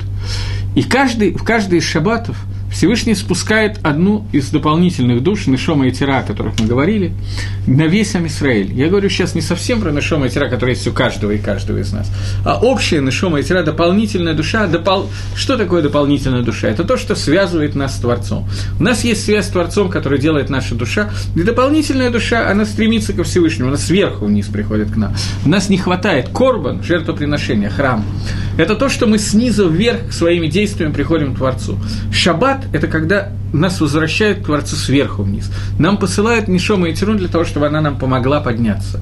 [0.75, 2.37] И каждый, в каждый из шаббатов–
[2.75, 7.13] Всевышний спускает одну из дополнительных душ, Нешома и Тира, о которых мы говорили,
[7.67, 8.73] на весь Амисраэль.
[8.73, 11.77] Я говорю сейчас не совсем про Нешома и Тира, которая есть у каждого и каждого
[11.77, 12.11] из нас,
[12.43, 14.67] а общая Нешома и Тира, дополнительная душа.
[14.67, 15.09] Допол...
[15.35, 16.67] Что такое дополнительная душа?
[16.67, 18.45] Это то, что связывает нас с Творцом.
[18.77, 23.13] У нас есть связь с Творцом, который делает наша душа, и дополнительная душа, она стремится
[23.13, 25.15] ко Всевышнему, она сверху вниз приходит к нам.
[25.45, 28.03] У нас не хватает корбан, жертвоприношения, храм.
[28.57, 31.79] Это то, что мы снизу вверх своими действиями приходим к Творцу.
[32.11, 35.51] Шаббат– это когда нас возвращают к Творцу сверху вниз.
[35.79, 38.99] Нам посылают Нишома и Тирун для того, чтобы она нам помогла подняться.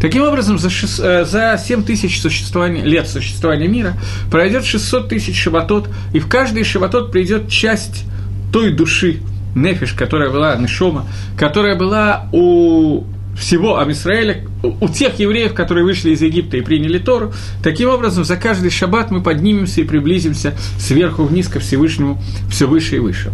[0.00, 3.94] Таким образом, за, 6, э, за 7 тысяч существования, лет существования мира
[4.30, 8.04] пройдет 600 тысяч шабатот, и в каждый шабатот придет часть
[8.52, 9.20] той души,
[9.54, 13.04] Нефиш, которая была Нишома, которая была у
[13.36, 18.36] всего Амисраэля, у тех евреев, которые вышли из Египта и приняли Тору, таким образом за
[18.36, 23.32] каждый шаббат мы поднимемся и приблизимся сверху вниз ко Всевышнему все выше и выше.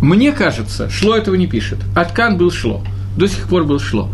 [0.00, 1.78] Мне кажется, Шло этого не пишет.
[1.96, 2.84] Аткан был Шло.
[3.16, 4.10] До сих пор был Шло.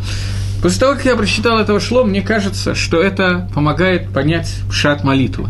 [0.62, 5.48] После того, как я прочитал этого Шло, мне кажется, что это помогает понять шат молитвы.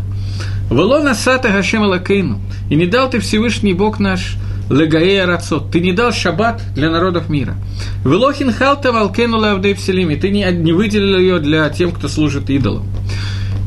[0.69, 4.37] «Велона сата Гашем Лакейну, и не дал ты Всевышний Бог наш–
[4.71, 5.71] Легаея Рацот.
[5.71, 7.55] Ты не дал шаббат для народов мира.
[8.05, 9.75] Велохин халта валкену лавдей.
[9.75, 12.85] Ты не, не выделил ее для тем, кто служит идолам.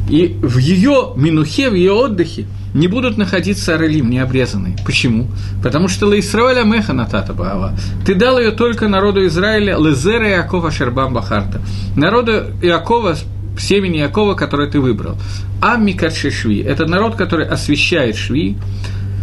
[0.09, 4.77] И в ее минухе, в ее отдыхе, не будут находиться Арелим, не обрезанные.
[4.85, 5.29] Почему?
[5.63, 7.75] Потому что Лаисраэля Меха Натата Баава.
[8.05, 11.61] Ты дал ее только народу Израиля, Лезера Иакова Шербам Бахарта.
[11.97, 13.17] Народу Иакова,
[13.59, 15.17] семени Иакова, который ты выбрал.
[15.63, 16.31] Амми Карши
[16.63, 18.57] Это народ, который освещает Шви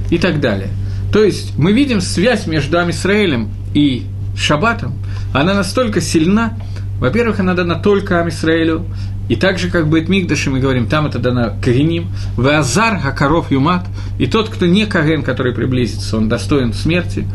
[0.09, 0.69] и так далее.
[1.11, 4.93] То есть мы видим связь между Амисраэлем и Шаббатом,
[5.33, 6.57] она настолько сильна,
[6.99, 8.85] во-первых, она дана только Амисраэлю,
[9.27, 13.85] и так же, как будет Мигдаши, мы говорим, там это дано Кариним, Веазар, Хакаров, Юмат,
[14.19, 17.25] и тот, кто не Карен, который приблизится, он достоин смерти.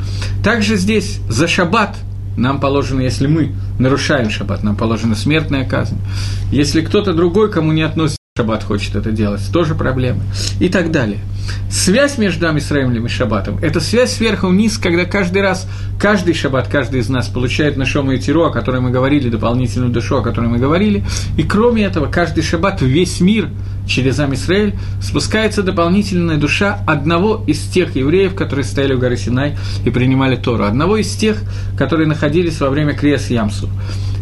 [0.45, 1.97] Также здесь за Шаббат
[2.37, 5.97] нам положено, если мы нарушаем Шаббат, нам положена смертная казнь.
[6.53, 10.20] Если кто-то другой, кому не относится Шаббат хочет это делать, тоже проблемы.
[10.61, 11.20] И так далее.
[11.70, 15.66] Связь между Амисраилем и Шаббатом– это связь сверху вниз, когда каждый раз,
[15.99, 20.18] каждый Шаббат, каждый из нас получает нашому и тиру, о которой мы говорили, дополнительную душу,
[20.18, 21.03] о которой мы говорили.
[21.38, 23.49] И кроме этого, каждый Шаббат весь мир
[23.88, 29.88] через Амисраэль спускается дополнительная душа одного из тех евреев, которые стояли у горы Синай и
[29.88, 31.38] принимали Тору, одного из тех,
[31.79, 33.70] которые находились во время Креас Ямсу.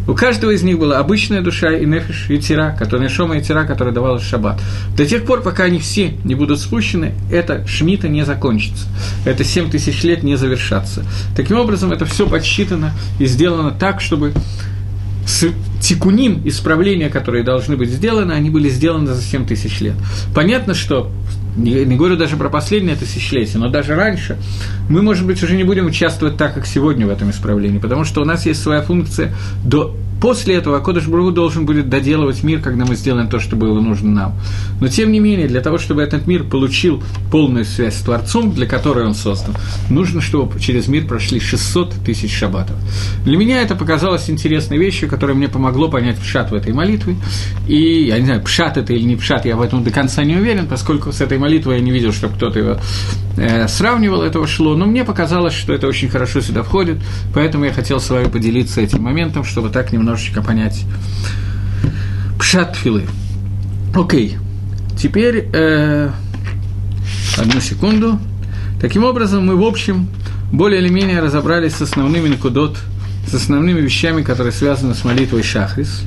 [0.07, 3.65] У каждого из них была обычная душа и нефиш, и тира, которая шома и тира,
[3.65, 4.61] которая давала шаббат.
[4.95, 8.87] До тех пор, пока они все не будут спущены, эта шмита не закончится.
[9.25, 11.03] Это семь тысяч лет не завершаться.
[11.35, 14.33] Таким образом, это все подсчитано и сделано так, чтобы
[15.25, 15.47] с
[15.81, 19.95] тикуним, исправления, которые должны быть сделаны, они были сделаны за 7 тысяч лет.
[20.33, 21.11] Понятно, что
[21.55, 24.37] не, не говорю даже про последнее тысячелетие, но даже раньше,
[24.89, 28.21] мы, может быть, уже не будем участвовать так, как сегодня в этом исправлении, потому что
[28.21, 32.85] у нас есть своя функция до После этого Кодыш Бру должен будет доделывать мир, когда
[32.85, 34.35] мы сделаем то, что было нужно нам.
[34.79, 38.65] Но тем не менее, для того, чтобы этот мир получил полную связь с Творцом, для
[38.65, 39.55] которой он создан,
[39.89, 42.75] нужно, чтобы через мир прошли 600 тысяч шаббатов.
[43.23, 47.17] Для меня это показалось интересной вещью, которая мне помогло понять пшат в этой молитве.
[47.67, 50.35] И я не знаю, пшат это или не пшат, я в этом до конца не
[50.35, 52.77] уверен, поскольку с этой молитвой я не видел, чтобы кто-то его
[53.37, 54.75] э, сравнивал, этого шло.
[54.75, 56.97] Но мне показалось, что это очень хорошо сюда входит,
[57.33, 60.85] поэтому я хотел с вами поделиться этим моментом, чтобы так немного немножечко понять
[62.37, 63.05] пшат филы.
[63.95, 64.37] Окей,
[64.95, 66.11] теперь э,
[67.37, 68.19] одну секунду.
[68.79, 70.07] Таким образом, мы, в общем,
[70.51, 72.77] более или менее разобрались с основными накудот,
[73.27, 76.03] с основными вещами, которые связаны с молитвой Шахрис.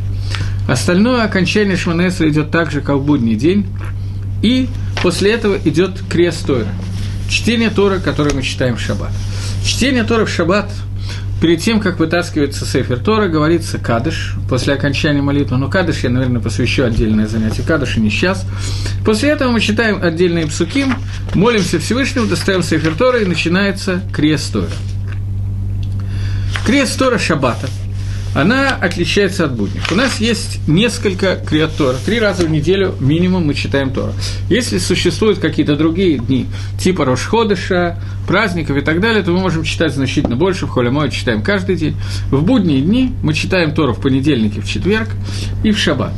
[0.69, 3.67] Остальное окончание Шманесра идет так же, как в будний день.
[4.43, 4.69] И
[5.03, 6.67] после этого идет крест Тора.
[7.29, 9.11] Чтение Тора, которое мы читаем в шаббат.
[9.65, 10.71] Чтение Тора в шаббат–
[11.41, 15.57] перед тем, как вытаскивается Сефер Тора, говорится Кадыш, после окончания молитвы.
[15.57, 18.47] Но Кадыш я, наверное, посвящу отдельное занятие Кадыша, не сейчас.
[19.05, 20.95] После этого мы читаем отдельные псуким,
[21.35, 24.69] молимся Всевышнему, достаем Сефер Тора, и начинается крест Тора.
[26.67, 27.69] Крест Тора Шаббата–
[28.35, 29.91] она отличается от будних.
[29.91, 31.97] У нас есть несколько криат Тора.
[32.05, 34.13] Три раза в неделю минимум мы читаем Тора.
[34.49, 36.47] Если существуют какие-то другие дни,
[36.79, 40.67] типа Рошходыша, праздников и так далее, то мы можем читать значительно больше.
[40.67, 41.97] В Холе читаем каждый день.
[42.31, 45.09] В будние дни мы читаем Тору в понедельник и в четверг
[45.65, 46.13] и в шаббат.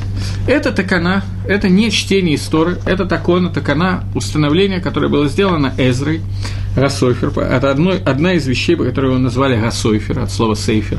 [0.46, 6.20] Это такана, это не чтение истории, это такона, такана, установление, которое было сделано Эзрой,
[6.76, 7.30] Гасойфер.
[7.38, 10.98] Это одно, одна из вещей, по которой его назвали Гасойфер, от слова сейфер.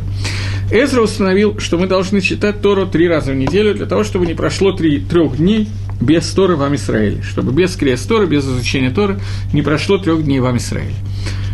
[0.72, 4.34] Эзра установил, что мы должны читать Тору три раза в неделю для того, чтобы не
[4.34, 5.68] прошло три, трех дней
[6.00, 9.20] без Торы в Амисраиле, чтобы без крест Торы, без изучения Торы
[9.54, 10.96] не прошло трех дней в Амисраиле.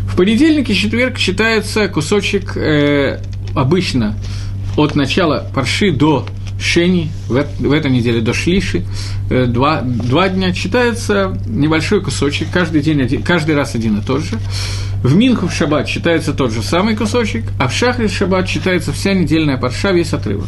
[0.07, 3.19] В понедельник и четверг читается кусочек э,
[3.55, 4.15] обычно
[4.77, 6.25] от начала парши до
[6.59, 8.83] Шени, в, в этой неделе до Шлиши,
[9.29, 14.21] э, два, два дня читается небольшой кусочек, каждый день, один, каждый раз один и тот
[14.23, 14.39] же.
[15.03, 18.91] В Минху в Шаббат читается тот же самый кусочек, а в Шахре в Шаббат читается
[18.91, 20.47] вся недельная парша, весь отрывок.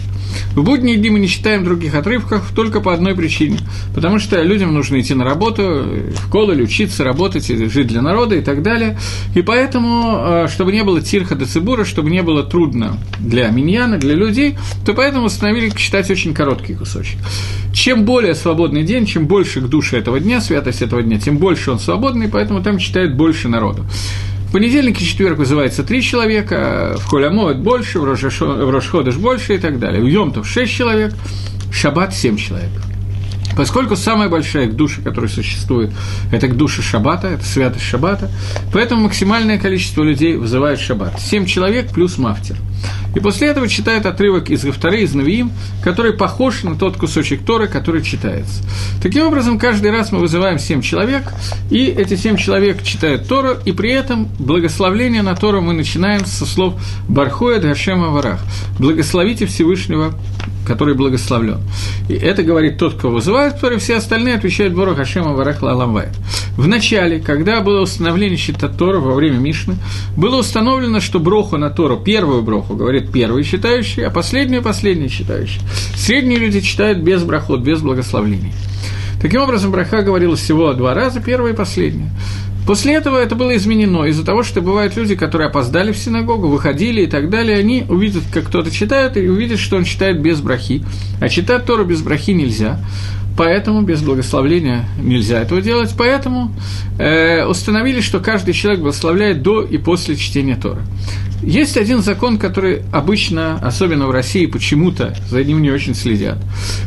[0.55, 3.59] В будние дни мы не читаем других отрывков только по одной причине,
[3.93, 8.35] потому что людям нужно идти на работу, в школу или учиться, работать, жить для народа
[8.35, 8.97] и так далее.
[9.35, 13.97] И поэтому, э, чтобы не было тирха до цибура, чтобы не было трудно для миньяна,
[13.97, 17.19] для людей, то поэтому установили читать очень короткий кусочек.
[17.71, 21.69] Чем более свободный день, чем больше к душе этого дня, святость этого дня, тем больше
[21.71, 23.85] он свободный, поэтому там читает больше народу.
[24.51, 30.01] Понедельник и четверг вызывается три человека, в Холямоет больше, в Рошходыш больше и так далее.
[30.01, 31.13] В Йомтов шесть человек,
[31.71, 32.71] Шаббат семь человек.
[33.59, 35.91] Поскольку самая большая душа, которая существует,
[36.31, 38.31] это к душе Шаббата, это святость Шаббата,
[38.71, 41.19] поэтому максимальное количество людей вызывает Шаббат.
[41.19, 42.55] Семь человек плюс мафтер–
[43.15, 45.51] и после этого читает отрывок из Гафтары, из Навиим,
[45.83, 48.63] который похож на тот кусочек Торы, который читается.
[49.01, 51.33] Таким образом, каждый раз мы вызываем семь человек,
[51.71, 56.45] и эти семь человек читают Тору, и при этом благословление на Тору мы начинаем со
[56.45, 56.75] слов
[57.07, 58.41] «Бархуя Дашема Варах»–
[58.79, 60.13] «Благословите Всевышнего
[60.65, 61.61] который благословлен.
[62.09, 66.15] И это говорит тот, кто вызывает, который все остальные отвечают Борох Хашема Варах Лаламвайт.
[66.57, 69.75] В начале, когда было установление счета Тора во время Мишны,
[70.15, 75.61] было установлено, что броху на Тору, первую броху, говорит первый читающий, а последнюю– последний читающий.
[75.95, 78.53] Средние люди читают без брахот, без благословлений.
[79.21, 82.11] Таким образом, браха говорилась всего два раза, первая и последняя.
[82.69, 87.01] После этого это было изменено из-за того, что бывают люди, которые опоздали в синагогу, выходили
[87.01, 90.83] и так далее, они увидят, как кто-то читает, и увидят, что он читает без брахи.
[91.19, 92.79] А читать Тору без брахи нельзя.
[93.39, 95.95] Поэтому без благословления нельзя этого делать.
[95.97, 96.51] Поэтому
[96.97, 100.81] э, установили, что каждый человек благословляет до и после чтения Тора.
[101.41, 106.37] Есть один закон, который обычно, особенно в России, почему-то за ним не очень следят.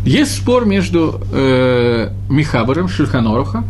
[0.04, 3.64] Есть спор между э, Михабаром, Шульханоруха,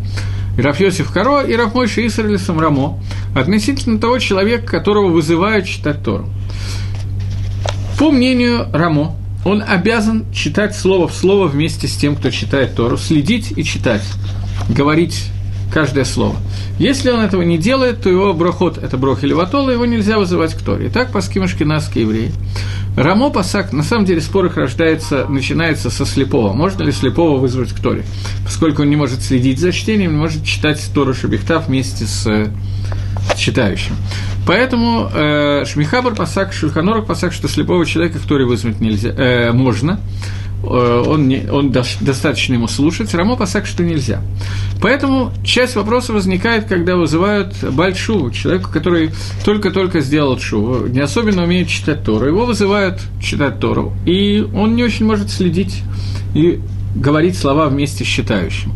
[0.58, 2.98] Рафьосиф Каро и Рафмойши Исралисом Рамо
[3.32, 6.28] относительно того человека, которого вызывают читать Тору.
[7.96, 9.14] По мнению Рамо,
[9.44, 14.04] он обязан читать слово в слово вместе с тем, кто читает Тору, следить и читать,
[14.68, 15.24] говорить
[15.72, 16.36] каждое слово.
[16.78, 20.54] Если он этого не делает, то его брохот– это брох или ватола, его нельзя вызывать
[20.54, 20.88] к Торе.
[20.88, 22.32] Итак, паским ашкенадские евреи.
[22.96, 26.52] Рамо Пасак, на самом деле спор их рождается, начинается со слепого.
[26.52, 28.04] Можно ли слепого вызвать к Торе?
[28.44, 32.50] Поскольку он не может следить за чтением, не может читать Тору Шабихта вместе с э,
[33.36, 33.96] читающим.
[34.46, 40.00] Поэтому э, Шмихабр Пасак, Шульханорок Пасак, что слепого человека к Торе вызвать нельзя, э, можно–
[40.62, 44.22] Э, он, не, он достаточно ему слушать, Рамо Пасак, что нельзя.
[44.80, 49.10] Поэтому часть вопроса возникает, когда вызывают большую человека, который
[49.44, 52.26] только-только сделал шуву, не особенно умеет читать Тору.
[52.26, 55.82] Его вызывают читать Тору, и он не очень может следить
[56.34, 56.60] и
[56.94, 58.74] говорить слова вместе с читающим.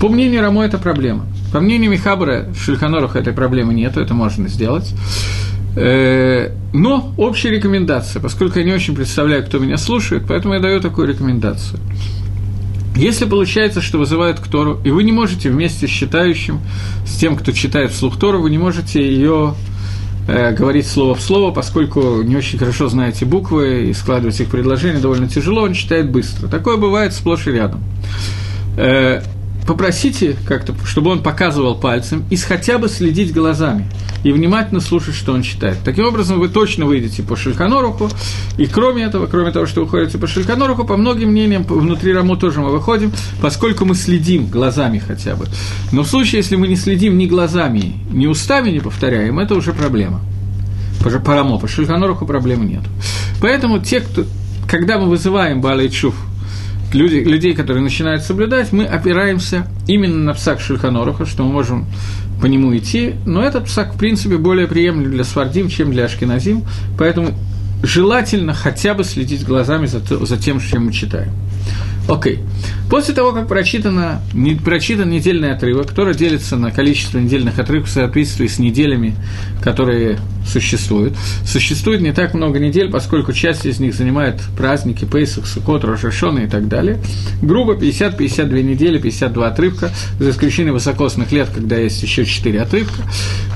[0.00, 1.26] По мнению Рамо, это проблема.
[1.54, 4.92] По мнению Михабра Шульханоруха этой проблемы нет, это можно сделать.
[5.76, 10.80] Э, но общая рекомендация, поскольку я не очень представляю, кто меня слушает, поэтому я даю
[10.80, 11.78] такую рекомендацию.
[12.96, 16.58] Если получается, что вызывает к Тору, и вы не можете вместе с читающим,
[17.06, 19.54] с тем, кто читает вслух Тору, вы не можете ее
[20.26, 24.98] э, говорить слово в слово, поскольку не очень хорошо знаете буквы и складывать их предложения
[24.98, 26.48] довольно тяжело, он читает быстро.
[26.48, 27.80] Такое бывает сплошь и рядом.
[28.76, 29.22] Э,
[29.66, 33.86] попросите как-то, чтобы он показывал пальцем и хотя бы следить глазами
[34.22, 35.78] и внимательно слушать, что он читает.
[35.84, 38.10] Таким образом, вы точно выйдете по Шельканоруху,
[38.56, 42.36] и кроме этого, кроме того, что вы ходите по Шельканоруху, по многим мнениям, внутри Раму
[42.36, 45.46] тоже мы выходим, поскольку мы следим глазами хотя бы.
[45.92, 49.72] Но в случае, если мы не следим ни глазами, ни устами не повторяем, это уже
[49.72, 50.20] проблема.
[51.02, 52.82] По, Рамо, по Шельканоруху проблемы нет.
[53.40, 54.24] Поэтому те, кто,
[54.66, 56.14] когда мы вызываем Балай Чуф
[56.94, 61.86] люди, людей, которые начинают соблюдать, мы опираемся именно на псак Шульханоруха, что мы можем
[62.40, 66.64] по нему идти, но этот псак, в принципе, более приемлем для свардим, чем для ашкеназим,
[66.98, 67.34] поэтому
[67.82, 71.32] желательно хотя бы следить глазами за, за тем, чем мы читаем.
[72.08, 72.40] Окей.
[72.90, 77.92] После того, как прочитано, не, прочитан недельный отрывок, который делится на количество недельных отрывков в
[77.92, 79.16] соответствии с неделями,
[79.62, 81.14] которые существуют.
[81.46, 86.46] Существует не так много недель, поскольку часть из них занимает праздники, Пейсах, Сукот, Рошашона и
[86.46, 86.98] так далее.
[87.40, 89.90] Грубо 50-52 недели, 52 отрывка,
[90.20, 93.02] за исключением высокосных лет, когда есть еще 4 отрывка.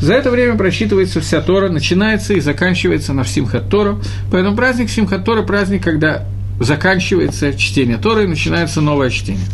[0.01, 4.01] За это время прочитывается вся Тора, начинается и заканчивается на Симхат Тору.
[4.32, 6.26] Поэтому праздник Симхат Тора– праздник, когда
[6.61, 9.46] заканчивается чтение Торы и начинается новое чтение.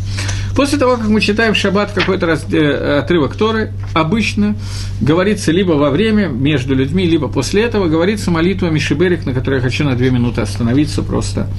[0.55, 4.55] После того, как мы читаем в шаббат какой-то раз, э, отрывок Торы, обычно
[5.01, 9.61] говорится либо во время, между людьми, либо после этого говорится молитва Мишиберик, на которой я
[9.61, 11.49] хочу на две минуты остановиться просто.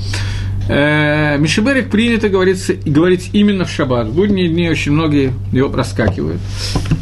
[0.69, 4.09] Э, Мишиберик принято говорится, говорить именно в шаббат.
[4.09, 6.41] В будние дни очень многие его проскакивают.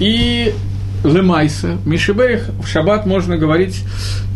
[0.01, 0.53] И
[1.05, 3.83] Лемайса, Мишиберих в шаббат можно говорить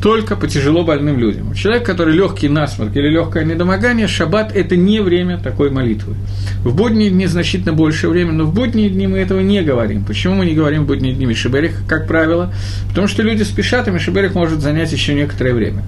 [0.03, 1.55] только по тяжело больным людям.
[1.55, 6.15] Человек, который легкий насморк или легкое недомогание, шаббат– это не время такой молитвы.
[6.63, 10.05] В будние дни значительно больше времени, но в будние дни мы этого не говорим.
[10.05, 12.53] Почему мы не говорим в будние дни Мишиберих, как правило?
[12.89, 15.83] Потому что люди спешат, и Мишиберих может занять еще некоторое время.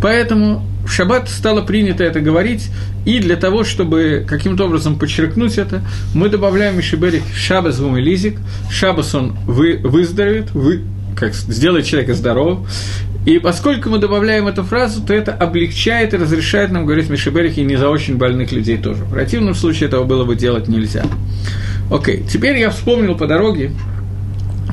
[0.00, 2.70] Поэтому в шаббат стало принято это говорить,
[3.04, 5.82] и для того, чтобы каким-то образом подчеркнуть это,
[6.14, 8.38] мы добавляем Мишиберих Шабас Вумелизик,
[8.70, 10.82] Шабас он вы, выздоровеет, вы,
[11.16, 12.66] как сделает человека здоровым,
[13.26, 17.76] и поскольку мы добавляем эту фразу, то это облегчает и разрешает нам говорить Мишиберихи не
[17.76, 19.04] за очень больных людей тоже.
[19.04, 21.04] В противном случае этого было бы делать нельзя.
[21.90, 23.72] Окей, теперь я вспомнил по дороге,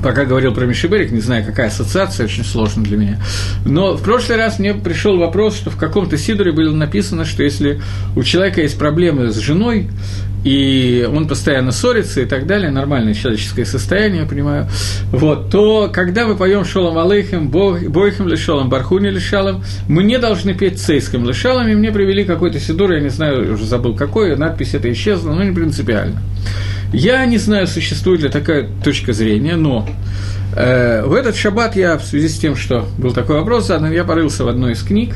[0.04, 3.20] пока говорил про Мишиберик, не знаю, какая ассоциация, очень сложно для меня.
[3.66, 7.82] Но в прошлый раз мне пришел вопрос, что в каком-то Сидоре было написано, что если
[8.16, 9.89] у человека есть проблемы с женой,
[10.43, 14.68] и он постоянно ссорится и так далее, нормальное человеческое состояние, я понимаю,
[15.12, 20.80] вот, то когда мы поем Шолом Алейхем, Бойхем Лешолом, Бархуни Лешалом, мы не должны петь
[20.80, 24.91] Цейским Лешалом, и мне привели какой-то Сидор, я не знаю, уже забыл какой, надпись эта
[24.91, 26.22] исчезла, но не принципиально.
[26.94, 29.88] Я не знаю, существует ли такая точка зрения, но
[30.56, 34.04] э, в этот шаббат я, в связи с тем, что был такой вопрос задан, я
[34.04, 35.16] порылся в одной из книг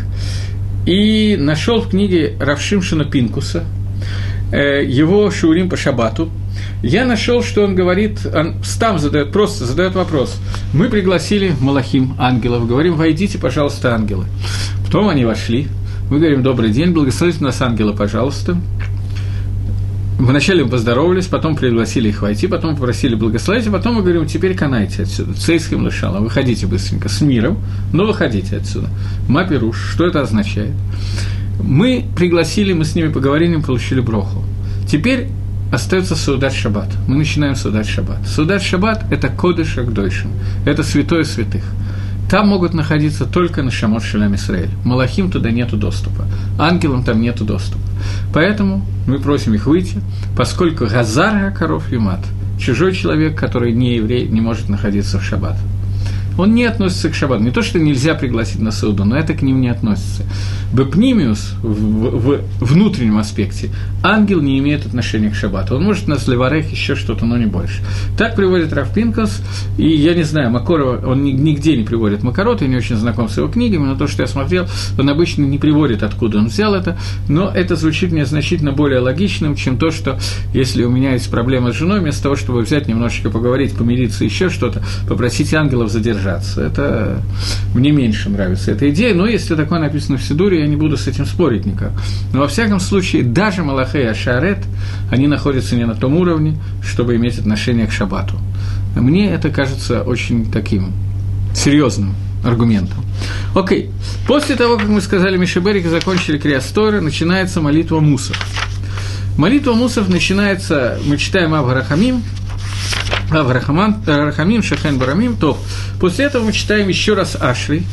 [0.86, 3.63] и нашел в книге Равшимшина Пинкуса
[4.51, 6.30] э, его шаурим по шаббату.
[6.84, 10.39] Я нашел, что он говорит, он там задает, просто задает вопрос.
[10.74, 14.26] Мы пригласили Малахим, ангелов, говорим, войдите, пожалуйста, ангелы.
[14.86, 15.67] Потом они вошли,
[16.09, 18.57] мы говорим, добрый день, благословите нас, ангелы, пожалуйста.
[20.22, 25.01] Вначале поздоровались, потом пригласили их войти, потом попросили благословить, а потом мы говорим, теперь канайте
[25.01, 25.34] отсюда.
[25.34, 27.57] Цейским лышала, выходите быстренько, с миром,
[27.91, 28.89] но выходите отсюда.
[29.28, 30.74] Мапируш, что это означает?
[31.63, 34.43] Мы пригласили, мы с ними поговорили, мы получили броху.
[34.88, 35.30] Теперь
[35.72, 36.89] остается Судат Шаббат.
[37.07, 38.28] Мы начинаем Судат Шаббат.
[38.28, 40.30] Судат Шаббат– это Кодыш Агдойшин,
[40.67, 41.63] это святое святых.
[42.32, 44.69] Там могут находиться только на Шамот Шалям Исраэль.
[44.86, 46.23] Малахим туда нету доступа.
[46.57, 47.84] Ангелам там нету доступа.
[48.34, 49.99] Поэтому мы просим их выйти,
[50.38, 52.21] поскольку Газар коров Юмат–
[52.57, 55.57] чужой человек, который не еврей, не может находиться в шаббат
[56.41, 57.43] он не относится к шаббату.
[57.43, 60.23] Не то, что нельзя пригласить на сауду, но это к ним не относится.
[60.73, 63.69] Бепнимиус в, в, внутреннем аспекте
[64.03, 65.75] ангел не имеет отношения к шаббату.
[65.75, 67.83] Он может нас леварех еще что-то, но не больше.
[68.17, 69.43] Так приводит Раф Пинкас,
[69.77, 73.37] и я не знаю, Макорова, он нигде не приводит Макарот, я не очень знаком с
[73.37, 74.65] его книгами, но то, что я смотрел,
[74.97, 76.97] он обычно не приводит, откуда он взял это,
[77.29, 80.17] но это звучит мне значительно более логичным, чем то, что
[80.55, 84.49] если у меня есть проблема с женой, вместо того, чтобы взять немножечко поговорить, помириться, еще
[84.49, 86.61] что-то, попросить ангелов задержать держаться.
[86.61, 87.21] Это
[87.73, 91.07] мне меньше нравится эта идея, но если такое написано в Сидуре, я не буду с
[91.07, 91.91] этим спорить никак.
[92.34, 94.59] Но во всяком случае, даже Малахей и Ашарет,
[95.09, 98.38] они находятся не на том уровне, чтобы иметь отношение к Шабату.
[98.95, 100.93] Мне это кажется очень таким
[101.53, 103.03] серьезным аргументом.
[103.53, 103.91] Окей.
[104.27, 108.38] После того, как мы сказали Мишеберик и закончили Криасторы, начинается молитва Мусов.
[109.38, 111.53] Молитва Мусов начинается, мы читаем
[113.32, 115.57] Аварахамим, Аврахамим, Шахен Барамим, то
[115.99, 117.86] после этого мы читаем еще раз Ашри.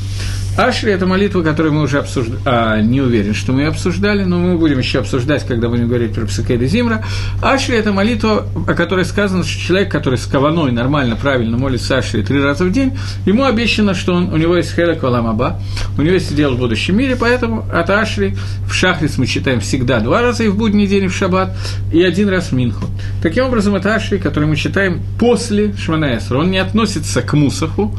[0.59, 4.40] Ашри– это молитва, которую мы уже обсуждали, а, не уверен, что мы ее обсуждали, но
[4.40, 7.04] мы будем еще обсуждать, когда будем говорить про Псакейда Зимра.
[7.40, 12.24] Ашри– это молитва, о которой сказано, что человек, который с каваной нормально, правильно молится Ашри
[12.24, 15.61] три раза в день, ему обещано, что он, у него есть Хелек Валамаба,
[15.96, 18.34] у него есть дело в будущем мире, поэтому от Ашри
[18.68, 21.56] в Шахрис мы читаем всегда два раза и в будний день, и в Шаббат,
[21.92, 22.86] и один раз в Минху.
[23.22, 26.36] Таким образом, это Ашри, который мы читаем после Шманаэсра.
[26.36, 27.94] Он не относится к Мусаху,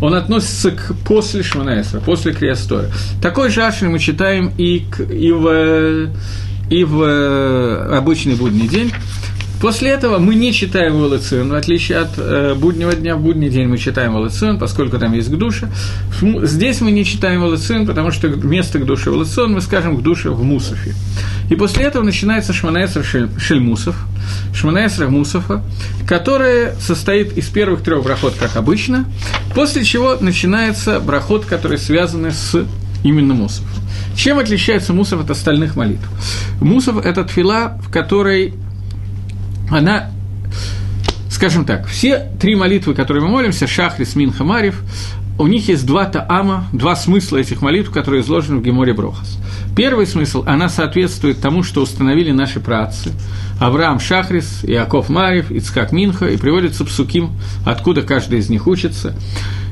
[0.00, 2.86] он относится к после Шманаэсра, после Криастора.
[3.22, 6.10] Такой же Ашри мы читаем и, к, и, в,
[6.70, 8.92] и в э, обычный будний день.
[9.60, 13.68] После этого мы не читаем Волоцион, в отличие от э, буднего дня, в будний день
[13.68, 15.70] мы читаем Волоцион, поскольку там есть к душе.
[16.42, 20.28] Здесь мы не читаем Волоцион, потому что вместо к душе Волоцион мы скажем к душе
[20.30, 20.94] в Мусофе.
[21.48, 23.96] И после этого начинается Шманаэсра Шельмусов,
[24.54, 25.62] Шманаэсра Мусофа,
[26.06, 29.06] который состоит из первых трех брахот, как обычно,
[29.54, 32.62] после чего начинается брахот, который связан с
[33.02, 33.70] именно Мусофом.
[34.16, 36.06] Чем отличается Мусов от остальных молитв?
[36.60, 38.54] Мусов– это тфила, в которой
[39.70, 40.10] она,
[41.30, 44.82] скажем так, все три молитвы, которые мы молимся, Шахрис, Минха, Марив,
[45.38, 49.38] у них есть два таама, два смысла этих молитв, которые изложены в Геморе Брохас.
[49.76, 53.12] Первый смысл, она соответствует тому, что установили наши працы.
[53.60, 57.32] Авраам Шахрис, Иаков Марев, Ицкак Минха, и приводится псуким,
[57.66, 59.14] откуда каждый из них учится.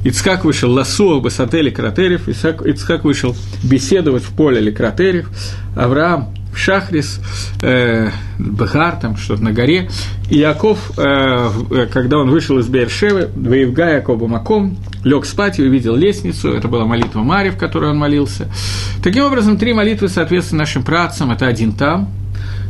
[0.04, 5.30] Ицкак вышел ласуах басатели кратерев, Ицкак вышел беседовать в поле или кратерев,
[6.54, 7.20] Авраам Шахрис,
[7.62, 9.90] э, Бахар, там что-то на горе.
[10.30, 15.62] И Яков, э, э, когда он вышел из Бершевы, Воевга Якоба Маком, лег спать и
[15.62, 18.48] увидел лестницу, это была молитва Мария, в которой он молился.
[19.02, 22.10] Таким образом, три молитвы соответствуют нашим працам, это один там–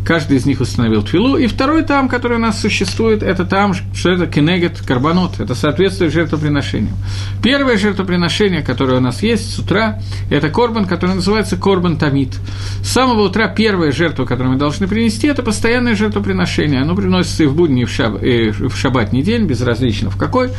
[0.05, 4.11] каждый из них установил твилу, и второй там, который у нас существует, это там, что
[4.11, 6.94] это кенегет карбонот, это соответствует жертвоприношению.
[7.42, 10.00] Первое жертвоприношение, которое у нас есть с утра,
[10.30, 12.34] это корбан, который называется корбан тамид.
[12.82, 16.82] С самого утра первая жертва, которую мы должны принести, это постоянное жертвоприношение.
[16.82, 20.50] Оно приносится и в будни, и в, шаб, и в шаббатний день, безразлично в какой.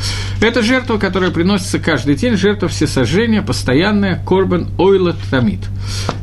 [0.42, 5.62] Это жертва, которая приносится каждый день, жертва всесожжения, постоянная, корбан ойлат тамид.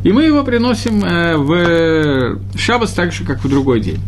[0.04, 4.00] И мы его приносим э, в шаббас же, как в другой день.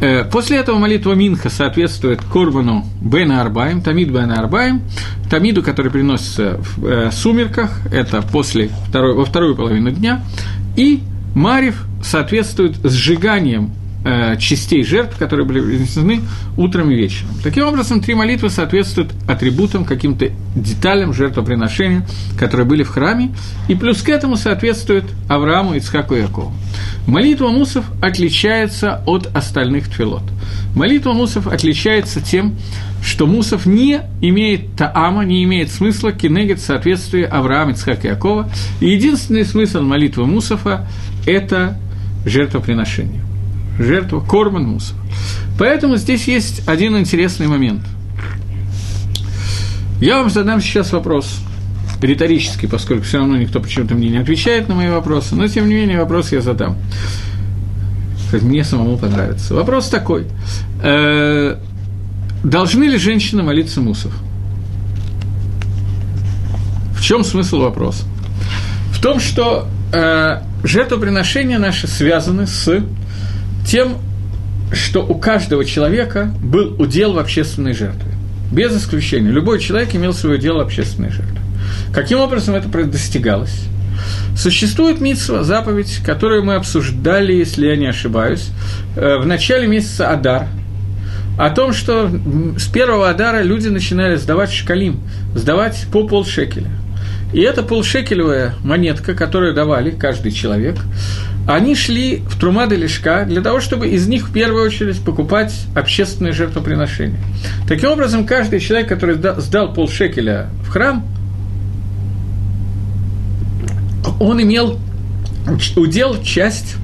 [0.00, 4.82] Э, после этого молитва Минха соответствует Корбану Бена Арбаем, Тамид Бена Арбаем,
[5.28, 10.24] Тамиду, который приносится в э, сумерках, это после второй, во вторую половину дня,
[10.76, 11.02] и
[11.34, 13.72] Марив соответствует сжиганием
[14.04, 16.22] э, частей жертв, которые были принесены
[16.56, 17.30] утром и вечером.
[17.42, 22.06] Таким образом, три молитвы соответствуют атрибутам, каким-то деталям жертвоприношения,
[22.38, 23.34] которые были в храме,
[23.68, 26.52] и плюс к этому соответствует Аврааму, Ицхаку и Якову.
[27.06, 30.22] Молитва Мусов отличается от остальных твилот.
[30.74, 32.54] Молитва Мусов отличается тем,
[33.02, 38.50] что Мусов не имеет таама, не имеет смысла кинегет в соответствии Авраама, Ицхака и Якова.
[38.80, 40.86] И единственный смысл молитвы Мусофа–
[41.26, 41.78] это
[42.24, 43.27] жертвоприношение.
[43.78, 44.96] Жертва Корман Мусов.
[45.58, 47.82] Поэтому здесь есть один интересный момент.
[50.00, 51.40] Я вам задам сейчас вопрос,
[52.00, 55.74] риторический, поскольку все равно никто почему-то мне не отвечает на мои вопросы, но тем не
[55.74, 56.76] менее вопрос я задам.
[58.32, 59.54] Мне самому понравится.
[59.54, 60.26] Вопрос такой.
[60.82, 61.56] Э,
[62.44, 64.12] должны ли женщины молиться мусов?
[66.94, 68.04] В чем смысл вопроса?
[68.92, 72.82] В том, что э, жертвоприношения наши связаны с
[73.68, 73.98] тем,
[74.72, 78.12] что у каждого человека был удел в общественной жертве.
[78.50, 79.30] Без исключения.
[79.30, 81.38] Любой человек имел свое дело общественной жертве.
[81.92, 83.64] Каким образом это достигалось?
[84.34, 88.48] Существует митсва, заповедь, которую мы обсуждали, если я не ошибаюсь,
[88.96, 90.46] э, в начале месяца Адар,
[91.36, 92.10] о том, что
[92.56, 95.00] с первого Адара люди начинали сдавать шкалим,
[95.34, 96.70] сдавать по полшекеля.
[97.32, 100.76] И эта полшекелевая монетка, которую давали каждый человек,
[101.46, 106.32] они шли в Трумады Лешка для того, чтобы из них в первую очередь покупать общественные
[106.32, 107.20] жертвоприношения.
[107.66, 111.06] Таким образом, каждый человек, который сдал полшекеля в храм,
[114.20, 114.78] он имел
[115.76, 116.76] удел часть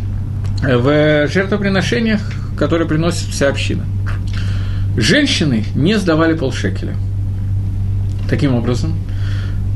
[0.62, 2.20] в жертвоприношениях,
[2.56, 3.84] которые приносит вся община.
[4.96, 6.94] Женщины не сдавали полшекеля.
[8.30, 8.94] Таким образом,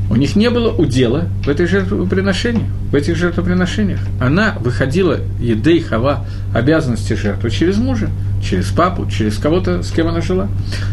[0.09, 3.99] у них не было удела в этой жертвоприношении, в этих жертвоприношениях.
[4.19, 8.09] Она выходила, едей хава, обязанности жертвы через мужа,
[8.43, 10.47] через папу, через кого-то, с кем она жила.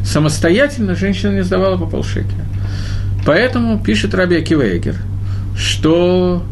[0.04, 2.44] Самостоятельно женщина не сдавала по полшекеля.
[3.24, 4.96] Поэтому пишет Раби Акивейгер,
[5.56, 6.44] что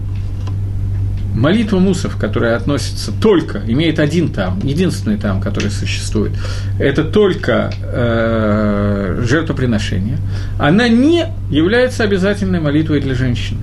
[1.34, 6.32] молитва мусов, которая относится только, имеет один там, единственный там, который существует,
[6.78, 10.18] это только э, жертвоприношение,
[10.58, 13.60] она не является обязательной молитвой для женщины.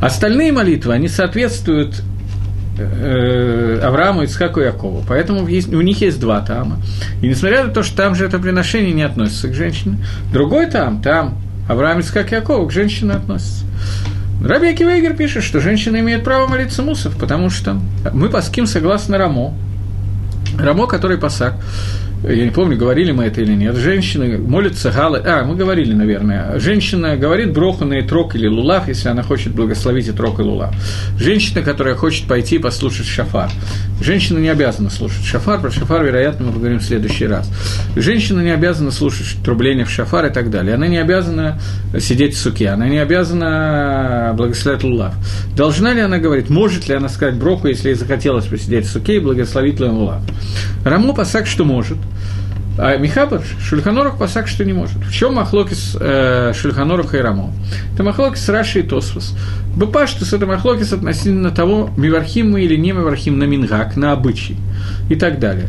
[0.00, 2.02] Остальные молитвы, они соответствуют
[2.78, 5.04] э, Аврааму, Ицхаку и Якову.
[5.06, 6.80] Поэтому у них есть два тама.
[7.20, 9.98] И несмотря на то, что там жертвоприношение не относится к женщине,
[10.32, 13.64] другой там, там Авраам, Ицхак и Яков к женщине относится.
[14.42, 17.80] Раби Акивейгер пишет, что женщина имеет право молиться мусов, потому что
[18.12, 19.52] мы паским согласно Рамо.
[20.58, 21.54] Рамо, который пасак,
[22.24, 26.58] я не помню, говорили мы это или нет, женщина молится галы, а, мы говорили, наверное,
[26.58, 30.74] женщина говорит броху на итрок или лулав, если она хочет благословить итрок и лулав.
[31.16, 33.50] Женщина, которая хочет пойти послушать шафар.
[34.00, 37.48] Женщина не обязана слушать шафар, про шафар, вероятно, мы поговорим в следующий раз.
[37.94, 40.74] Женщина не обязана слушать трубление в шафар и так далее.
[40.74, 41.60] Она не обязана
[42.00, 45.14] сидеть в суке, она не обязана благословить лулав.
[45.56, 49.16] Должна ли она говорить, может ли она сказать броху, если ей захотелось посидеть в суке
[49.16, 50.20] и благословить лулав?
[50.84, 51.96] Рамо пасак, что может–
[52.78, 54.96] а Михабар Шульханорух пасак, что не может.
[54.98, 57.52] В чем Махлокис э, Шульханоруха и Рамо?
[57.92, 59.34] Это Махлокис Раши и Тосфос.
[59.76, 64.56] Бепаштус– это Махлокис относительно того, мивархим мы или не мивархим на мингак, на обычай
[65.08, 65.68] и так далее.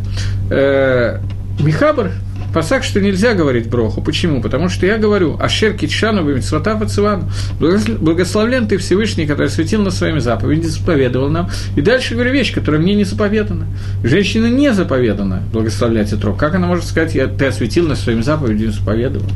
[0.51, 1.19] Э,
[1.59, 2.11] Михабр
[2.53, 4.01] Пасак, что нельзя говорить броху.
[4.01, 4.41] Почему?
[4.41, 7.29] Потому что я говорю, Ашер Китшану Бемитсвата Пацивану,
[7.59, 11.49] благословлен ты Всевышний, который светил на своими заповедями, заповедовал нам.
[11.75, 13.65] И дальше говорю вещь, которая мне не заповедана.
[14.03, 16.37] Женщина не заповедана благословлять Итрок.
[16.37, 19.27] Как она может сказать, я, ты осветил на своими заповедями, заповедовал?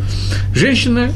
[0.54, 1.10] Женщина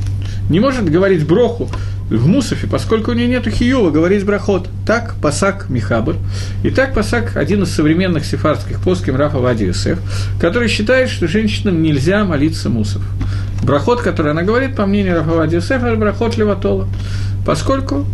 [0.50, 1.70] не может говорить броху,
[2.10, 4.70] в Мусафе, поскольку у нее нет хиюва, говорить брахот.
[4.86, 6.16] Так пасак Михабр.
[6.64, 10.00] И так пасак один из современных сефардских плоским Рафа Вади Юсеф,
[10.40, 13.02] который считает, что женщинам нельзя молиться Мусов.
[13.62, 16.88] Брахот, который она говорит, по мнению Рафа Вади Юсеф, это брахот Леватола.
[17.46, 18.06] Поскольку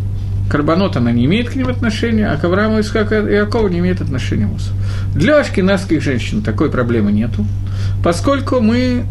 [0.50, 4.46] Карбонот она не имеет к ним отношения, а к Аврааму и Иакову не имеет отношения
[4.46, 4.74] Мусов.
[5.16, 7.46] Для ашкенадских женщин такой проблемы нету,
[8.04, 9.06] поскольку мы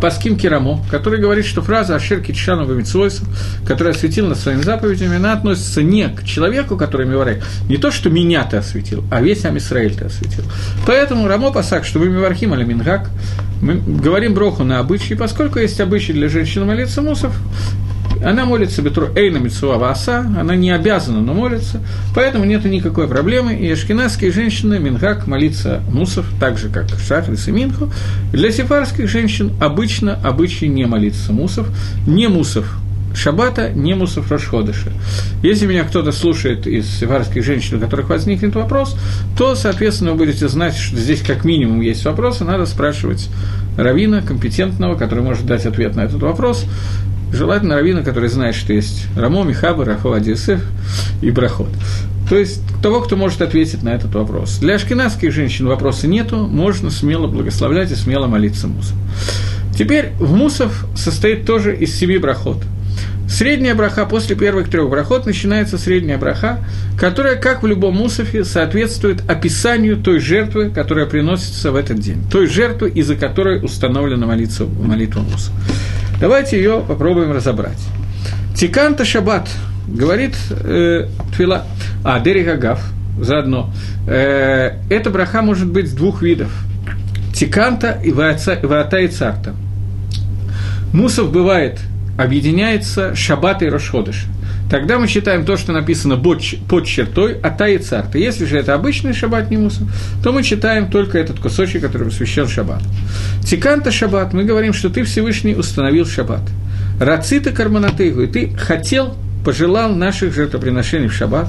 [0.00, 3.28] Паским Керамо, который говорит, что фраза «Ашер Китшану Вамитсвойсом»,
[3.66, 8.10] которая осветила нас своими заповедями, она относится не к человеку, который Миварек, не то, что
[8.10, 10.44] меня ты осветил, а весь Амисраэль ты осветил.
[10.86, 13.10] Поэтому Рамо Пасак, что мы Мивархим или Мингак,
[13.60, 17.32] мы говорим броху на обычаи, поскольку есть обычай для женщин молиться мусов,
[18.24, 21.80] она молится Бетру Эйна Митсуа Васа, она не обязана, но молится,
[22.14, 23.54] поэтому нет никакой проблемы.
[23.54, 27.90] И ашкенадские женщины Минхак молиться мусов, так же, как Шахрис и Минху.
[28.32, 31.68] Для сефарских женщин обычно обычай не молиться мусов,
[32.06, 32.66] не мусов
[33.14, 34.90] шаббата не мусов Рошходыша.
[35.42, 38.96] Если меня кто-то слушает из сефарских женщин, у которых возникнет вопрос,
[39.36, 43.28] то, соответственно, вы будете знать, что здесь как минимум есть вопросы, надо спрашивать
[43.76, 46.66] равина компетентного, который может дать ответ на этот вопрос,
[47.32, 50.60] желательно равина, который знает, что есть Рамо, Михаба, Рахо, Адисеф
[51.20, 51.70] и Брахот.
[52.28, 54.58] То есть того, кто может ответить на этот вопрос.
[54.58, 58.94] Для ашкенадских женщин вопроса нету, можно смело благословлять и смело молиться мусов.
[59.76, 62.58] Теперь в мусов состоит тоже из семи брахот.
[63.28, 66.58] Средняя браха после первых трех брахот начинается средняя браха,
[66.98, 72.46] которая, как в любом мусофе, соответствует описанию той жертвы, которая приносится в этот день, той
[72.46, 75.50] жертвы, из-за которой установлена молитва, молитва мусов.
[76.22, 77.80] Давайте ее попробуем разобрать.
[78.54, 79.50] Тиканта Шаббат,
[79.88, 81.64] говорит э, Твила,
[82.04, 82.80] а, Дерих Гав,
[83.20, 83.72] заодно.
[84.06, 86.52] Э, эта браха может быть двух видов.
[87.34, 89.56] Тиканта и Ваата и Царта.
[90.92, 91.80] Мусов бывает–
[92.18, 94.26] объединяется Шаббат и Рошходыш.
[94.72, 96.40] Тогда мы считаем то, что написано под
[96.86, 98.16] чертой Ата и Царта.
[98.16, 99.68] Если же это обычный шаббат не
[100.22, 102.82] то мы читаем только этот кусочек, который посвящен шаббат.
[103.44, 106.40] Тиканта шаббат, мы говорим, что ты Всевышний установил шаббат.
[106.98, 109.14] Рацита карманатыгу, и ты хотел,
[109.44, 111.48] пожелал наших жертвоприношений в шаббат.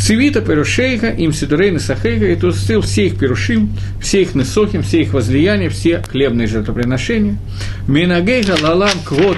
[0.00, 5.12] Цивита Перушейха, им Сидурейна Сахейха, и тустил все их перушим, все их несохим, все их
[5.12, 7.36] возлияния, все хлебные жертвоприношения.
[7.86, 9.36] Минагейха лалам квот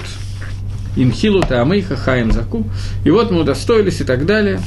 [0.96, 2.64] инхилу таамейха хаим заку.
[3.04, 4.60] И вот мы удостоились и так далее.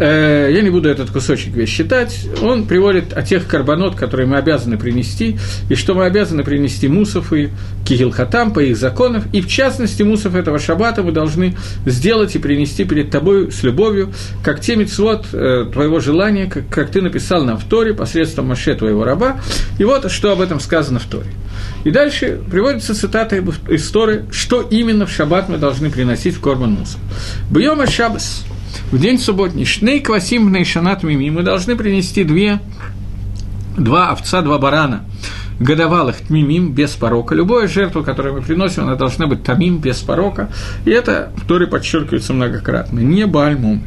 [0.00, 4.38] Э, я не буду этот кусочек весь считать, он приводит о тех карбонот, которые мы
[4.38, 5.38] обязаны принести,
[5.68, 7.50] и что мы обязаны принести мусов и
[7.86, 12.84] кигилхатам по их законам, и в частности мусов этого шаббата мы должны сделать и принести
[12.84, 14.10] перед тобой с любовью,
[14.42, 18.74] как те митцвот э, твоего желания, как, как ты написал нам в Торе посредством Маше
[18.74, 19.38] твоего раба,
[19.78, 21.28] и вот что об этом сказано в Торе.
[21.84, 23.36] И дальше приводится цитата
[23.68, 26.98] из Торы, что именно в шаббат мы должны приносить в Корбан Мусов.
[27.50, 28.46] Бьема Шабас–
[28.90, 32.60] в день субботний, шней квасим шанат мими, мы должны принести две,
[33.76, 35.04] два овца, два барана,
[35.60, 37.34] годовалых тмимим, без порока.
[37.34, 40.50] Любая жертва, которую мы приносим, она должна быть тамим, без порока.
[40.84, 43.00] И это в Торе подчеркивается многократно.
[43.00, 43.82] Не бальмум.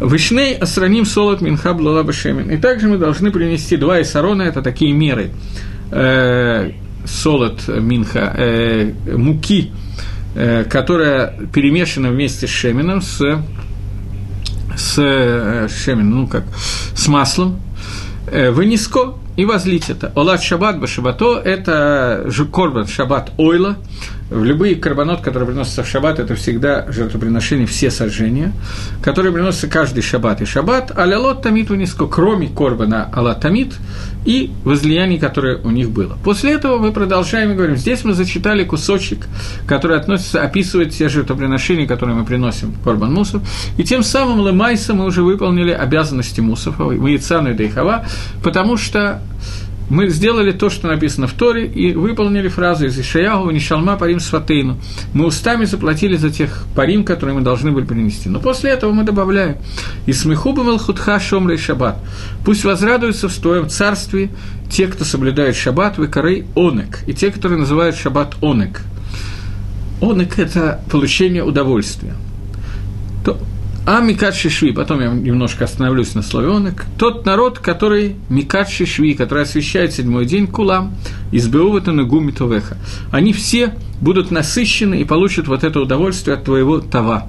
[0.00, 2.50] Вишней асраним солод минхаб лалабашемин.
[2.50, 5.30] И также мы должны принести два исарона, это такие меры.
[5.90, 6.72] Э,
[7.04, 9.72] солод минха, э, муки,
[10.34, 13.20] э, которая перемешана вместе с шемином, с
[14.76, 16.44] с э, шемен, ну как,
[16.94, 17.60] с маслом,
[18.26, 20.12] э, вынеско и возлить это.
[20.14, 23.76] Олад шаббат башабато– это корбан шаббат ойла,
[24.30, 28.52] в любые карбонот, которые приносятся в шаббат, это всегда жертвоприношение все сожжения,
[29.02, 30.40] которые приносятся каждый шаббат.
[30.40, 33.38] И шаббат, алялот тамит униско, кроме корбана алла
[34.24, 36.16] и возлияний, которое у них было.
[36.24, 39.26] После этого мы продолжаем и говорим, здесь мы зачитали кусочек,
[39.66, 43.42] который относится, описывает те жертвоприношения, которые мы приносим в корбан мусов,
[43.76, 48.06] и тем самым лемайса мы уже выполнили обязанности мусов, мы и Дейхава,
[48.42, 49.20] потому что
[49.90, 54.78] мы сделали то, что написано в Торе, и выполнили фразу из Ишаягу «Нишалма парим сватейну».
[55.12, 58.28] Мы устами заплатили за тех парим, которые мы должны были принести.
[58.28, 59.56] Но после этого мы добавляем
[60.06, 61.98] «И смеху мелхутха шомрей шаббат».
[62.44, 64.30] Пусть возрадуются в твоем царстве
[64.70, 68.80] те, кто соблюдает шаббат, выкорей онек, и те, которые называют шаббат онек.
[70.00, 72.14] Онек– это получение удовольствия.
[73.24, 73.38] То,
[73.86, 79.42] а Микат Шишви, потом я немножко остановлюсь на словенок, тот народ, который Микат Шишви, который
[79.42, 80.94] освещает седьмой день Кулам,
[81.32, 82.78] из Беовата Нагуми Товеха.
[83.10, 87.28] Они все будут насыщены и получат вот это удовольствие от твоего Тава.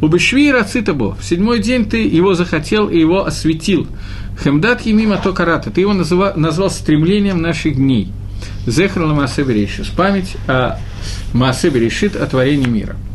[0.00, 3.86] У Бешви Рацитабо, в седьмой день ты его захотел и его осветил.
[4.42, 8.08] Хемдат Емима Токарата, ты его называл, назвал стремлением наших дней.
[8.66, 10.78] Зехрал Маасе Берешит, память о
[11.32, 12.96] Маасе Берешит, о творении мира–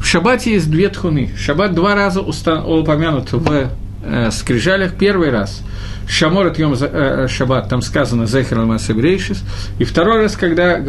[0.00, 1.30] в шаббате есть две тхуны.
[1.36, 3.70] Шаббат два раза упомянут в
[4.04, 4.94] э, скрижалях.
[4.94, 5.62] Первый раз
[6.08, 9.42] Шамор от Йом э, Шаббат, там сказано Зехер Масабрейшис.
[9.78, 10.80] И второй раз, когда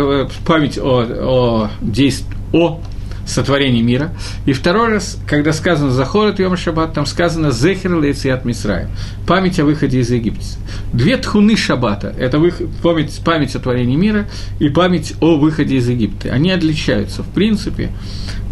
[0.46, 2.80] память о, о, действ, о
[3.28, 4.12] сотворении мира.
[4.46, 8.90] И второй раз, когда сказано «Захорот Йом Шаббат», там сказано «Зехер Лейциат Мисраем»–
[9.28, 10.46] память о выходе из Египта.
[10.94, 12.42] Две тхуны Шаббата– это
[12.82, 14.28] память, память о творении мира
[14.60, 16.30] и память о выходе из Египта.
[16.30, 17.24] Они отличаются.
[17.24, 17.92] В принципе,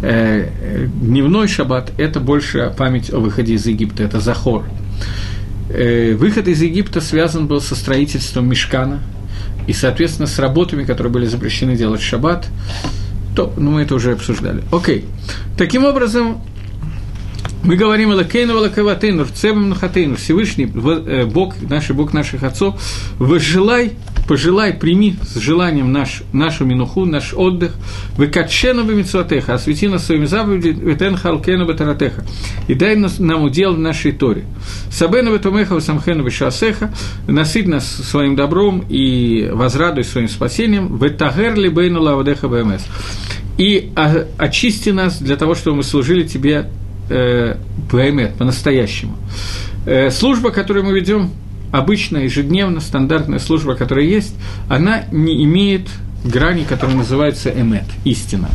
[0.02, 4.64] э, дневной Шаббат– это больше память о выходе из Египта, это Захор.
[5.70, 9.00] Э, выход из Египта связан был со строительством Мешкана
[9.66, 12.46] и, соответственно, с работами, которые были запрещены делать в Шаббат–
[13.36, 14.62] то, ну, мы это уже обсуждали.
[14.72, 15.04] Окей.
[15.56, 16.40] Таким образом,
[17.62, 22.80] мы говорим Элакейну Элакаватейну, Рцебам Нахатейну, Всевышний, э, Бог, наш Бог наших отцов,
[23.18, 23.92] возжелай
[24.26, 27.72] пожелай, прими с желанием наш, нашу минуху, наш отдых,
[28.16, 32.24] выкатшену бы митцватеха, освети нас своими заповедями, ветен халкену батаратеха,
[32.68, 34.44] и дай нам удел в нашей Торе.
[34.90, 36.92] Сабену ветумеха самхену бешасеха,
[37.26, 42.82] насыть нас своим добром и возрадуй своим спасением, ветагер ли бейну лавадеха бмс.
[43.58, 43.92] И
[44.38, 46.70] очисти нас для того, чтобы мы служили тебе
[47.08, 47.56] э,
[48.38, 49.16] по-настоящему.
[49.86, 51.30] Э, служба, которую мы ведем
[51.72, 54.34] обычная, ежедневно, стандартная служба, которая есть,
[54.68, 55.88] она не имеет
[56.24, 58.48] грани, которая называется эмет, истина.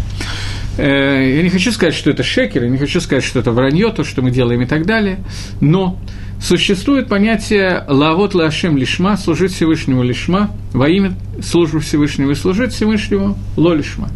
[0.78, 3.91] Э, я не хочу сказать, что это шекер, я не хочу сказать, что это вранье,
[3.91, 5.20] то, что мы делаем и так далее,
[5.59, 5.99] но
[6.41, 13.38] существует понятие лавот лашем лишма, служить Всевышнему лишма, во имя службы Всевышнего и служить Всевышнему
[13.57, 14.09] ло лишма,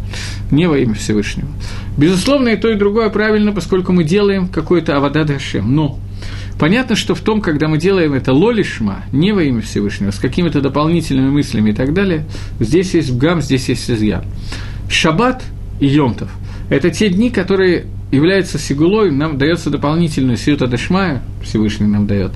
[0.50, 1.48] не во имя Всевышнего.
[1.96, 5.98] Безусловно, и то, и другое правильно, поскольку мы делаем какой-то авадад Хашем, но
[6.58, 10.60] Понятно, что в том, когда мы делаем это лолишма, не во имя Всевышнего, с какими-то
[10.60, 12.24] дополнительными мыслями и так далее,
[12.60, 14.24] здесь есть гам, здесь есть изъян.
[14.88, 15.44] Шаббат
[15.80, 16.30] и Йомтов–
[16.70, 22.32] это те дни, которые является сигулой, нам дается дополнительную сиюта дешмая, Всевышний нам дает.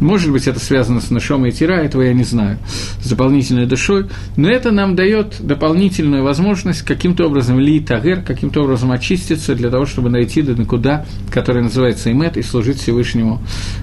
[0.00, 2.58] Может быть, это связано с нашом и тира, этого я не знаю,
[3.00, 4.06] с дополнительной душой,
[4.36, 9.84] но это нам дает дополнительную возможность каким-то образом ли тагер, каким-то образом очиститься для того,
[9.84, 13.42] чтобы найти до куда, который называется имет, и служить Всевышнему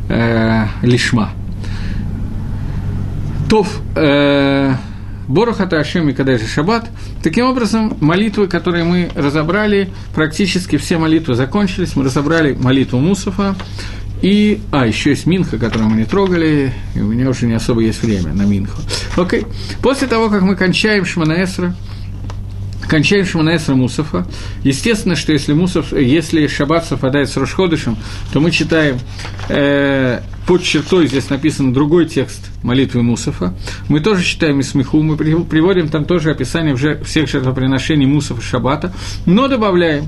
[0.09, 1.31] э, лишма.
[3.49, 4.73] Тов, э,
[5.27, 6.89] Борохата Ашем и Кадежи Шаббат.
[7.21, 11.95] Таким образом, молитвы, которые мы разобрали, практически все молитвы закончились.
[11.95, 13.55] Мы разобрали молитву Мусафа.
[14.21, 17.81] И, а, еще есть Минха, которую мы не трогали, и у меня уже не особо
[17.81, 18.81] есть время на Минху.
[19.15, 19.45] Окей.
[19.81, 21.75] После того, как мы кончаем Шманаэсра,
[22.89, 24.27] кончаем Шманаэсра Мусафа,
[24.63, 27.97] естественно, что если, Мусаф, если Шаббат совпадает с Рошходышем,
[28.33, 28.99] то мы читаем
[29.49, 33.53] э, под чертой, здесь написан другой текст молитвы Мусафа.
[33.89, 38.93] Мы тоже читаем Исмиху, мы приводим там тоже описание всех жертвоприношений Мусафа Шаббата,
[39.25, 40.07] но добавляем,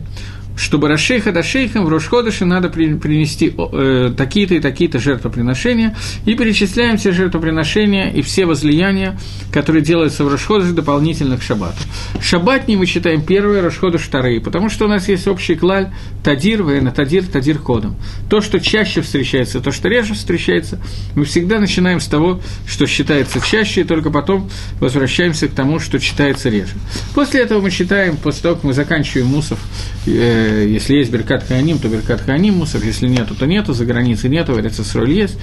[0.60, 5.95] чтобы Рашейха до шейхам в Рошходыше надо принести э, такие-то и такие-то жертвоприношения,
[6.26, 9.18] и перечисляем все жертвоприношения и все возлияния,
[9.53, 11.78] которые делаются в Рошходыше дополнительно к.
[12.22, 15.91] Шаббатни мы считаем первые, Рошходыш вторые, потому что у нас есть общий клаль
[16.24, 17.95] Тадир, Вейна Тадир, Тадир ходом.
[18.30, 20.82] То, что чаще встречается, то, что реже встречается,
[21.16, 24.49] мы всегда начинаем с того, что считается чаще, и только потом
[24.82, 26.74] возвращаемся к тому, что читается реже.
[27.16, 29.60] После этого мы читаем, после того, как мы заканчиваем Мусов,
[30.05, 34.30] э, если есть Беркат Хааним, то Беркат Хааним Мусор, если нету, то нету, за границей
[34.30, 35.38] нету, Эрицесроль есть.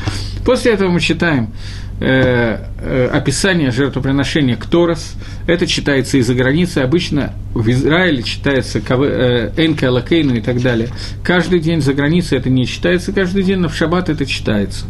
[0.45, 1.53] После этого мы читаем
[2.01, 5.15] э, э, описание жертвоприношения Кторос.
[5.47, 6.79] Это читается из-за границы.
[6.79, 10.89] Обычно в Израиле читается э, Энка Лакейну и так далее.
[11.23, 14.87] Каждый день за границей это не читается каждый день, но в Шаббат это читается.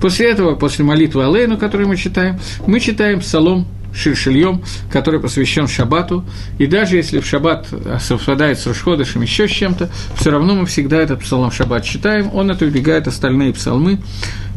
[0.00, 6.24] После этого, после молитвы Алейну, которую мы читаем, мы читаем Псалом Ширшильем, который посвящен Шаббату.
[6.58, 7.68] И даже если в Шаббат
[8.00, 12.50] совпадает с Рушходышем, еще с чем-то, все равно мы всегда этот псалом Шаббат читаем, он
[12.50, 13.98] отодвигает остальные псалмы.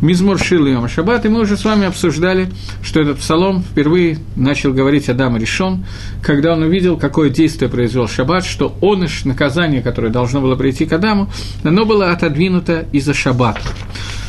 [0.01, 2.49] Мизмор Шил Йома Шаббат, и мы уже с вами обсуждали,
[2.81, 5.85] что этот псалом впервые начал говорить Адам Решон,
[6.21, 10.93] когда он увидел, какое действие произвел Шаббат, что он наказание, которое должно было прийти к
[10.93, 11.29] Адаму,
[11.63, 13.61] оно было отодвинуто из-за Шаббата.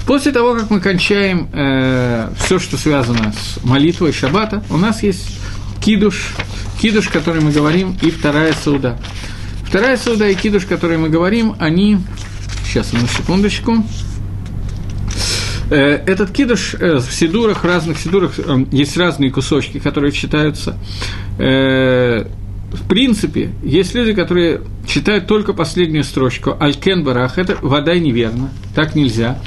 [0.07, 5.39] После того, как мы кончаем э, все, что связано с молитвой Шаббата, у нас есть
[5.81, 6.35] кидуш,
[6.81, 8.99] кидуш, который мы говорим, и вторая сауда.
[9.65, 11.99] Вторая сауда и кидуш, который мы говорим, они...
[12.65, 13.85] Сейчас, одну секундочку.
[15.71, 20.77] Э, этот кидуш э, в сидурах, в разных сидурах э, есть разные кусочки, которые читаются
[22.73, 28.95] в принципе, есть люди, которые читают только последнюю строчку «Алькен барах»– это «вода неверно», так
[28.95, 29.39] нельзя.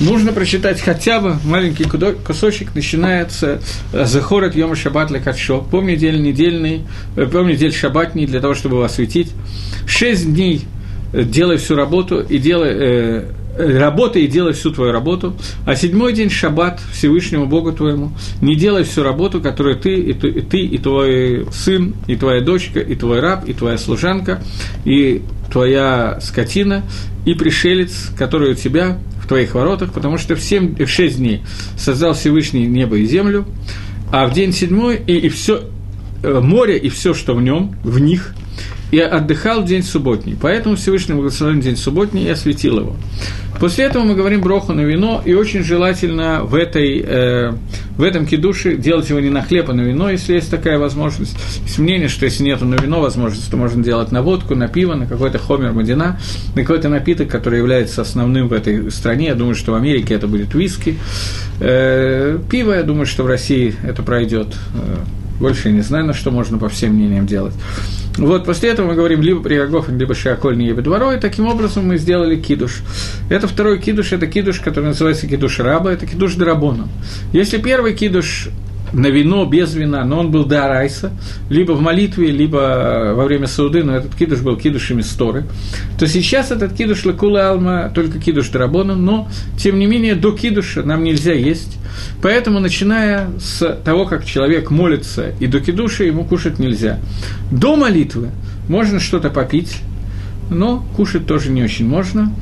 [0.00, 3.60] Нужно прочитать хотя бы маленький кусочек, начинается
[3.92, 6.82] «Захор от Йома Шаббат лекатшо», помни день недельный,
[7.16, 9.30] э, помни день шаббатний для того, чтобы его осветить.
[9.86, 10.62] Шесть дней
[11.12, 13.24] делай всю работу и делай, э,
[14.14, 15.34] и делай всю твою работу,
[15.66, 18.12] а седьмой день– шаббат Всевышнему Богу твоему.
[18.40, 22.40] Не делай всю работу, которую ты и, ты, и ты, и твой сын, и твоя
[22.40, 24.42] дочка, и твой раб, и твоя служанка,
[24.84, 26.82] и твоя скотина,
[27.26, 31.42] и пришелец, который у тебя в твоих воротах, потому что в, семь, в шесть дней
[31.76, 33.44] создал Всевышний небо и землю,
[34.10, 35.64] а в день седьмой и, и все
[36.22, 38.34] э, море и все, что в нем, в них–
[38.92, 40.36] и отдыхал в день субботний.
[40.40, 42.96] Поэтому Всевышний благословен день субботний и осветил его.
[43.58, 47.52] После этого мы говорим броху на вино, и очень желательно в, этой, э,
[47.96, 51.36] в этом кидуше делать его не на хлеб, а на вино, если есть такая возможность.
[51.64, 54.94] Есть мнение, что если нет на вино возможности, то можно делать на водку, на пиво,
[54.94, 56.18] на какой-то хомер мадина,
[56.54, 59.28] на какой-то напиток, который является основным в этой стране.
[59.28, 60.98] Я думаю, что в Америке это будет виски.
[61.60, 64.48] Э, пиво, я думаю, что в России это пройдет.
[64.74, 64.96] Э,
[65.42, 67.52] больше я не знаю, на что можно по всем мнениям делать.
[68.16, 71.88] Вот после этого мы говорим либо при Агофен, либо Шиаколь не дворо, и таким образом
[71.88, 72.80] мы сделали кидуш.
[73.28, 76.88] Это второй кидуш, это кидуш, который называется кидуш раба, это кидуш драбона.
[77.32, 78.48] Если первый кидуш
[78.92, 81.12] на вино, без вина, но он был до Арайса,
[81.48, 85.10] либо в молитве, либо во время сауды, но этот кидуш был кидушем из
[85.98, 90.82] то сейчас этот кидуш лакула алма, только кидуш драбона, но, тем не менее, до кидуша
[90.82, 91.78] нам нельзя есть,
[92.20, 96.98] поэтому, начиная с того, как человек молится, и до кидуша ему кушать нельзя.
[97.50, 98.30] До молитвы
[98.68, 99.78] можно что-то попить,
[100.50, 102.32] но кушать тоже не очень можно.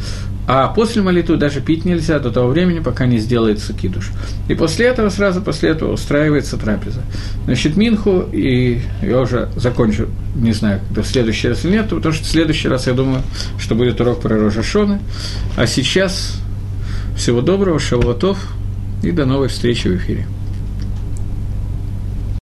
[0.53, 4.11] А после молитвы даже пить нельзя до того времени, пока не сделается кидуш.
[4.49, 7.03] И после этого, сразу после этого устраивается трапеза.
[7.45, 12.13] Значит, Минху, и я уже закончу, не знаю, когда в следующий раз или нет, потому
[12.13, 13.23] что в следующий раз, я думаю,
[13.61, 14.99] что будет урок про Рожашоны.
[15.57, 16.41] А сейчас
[17.17, 18.49] всего доброго, шавуатов,
[19.05, 20.27] и до новой встречи в эфире.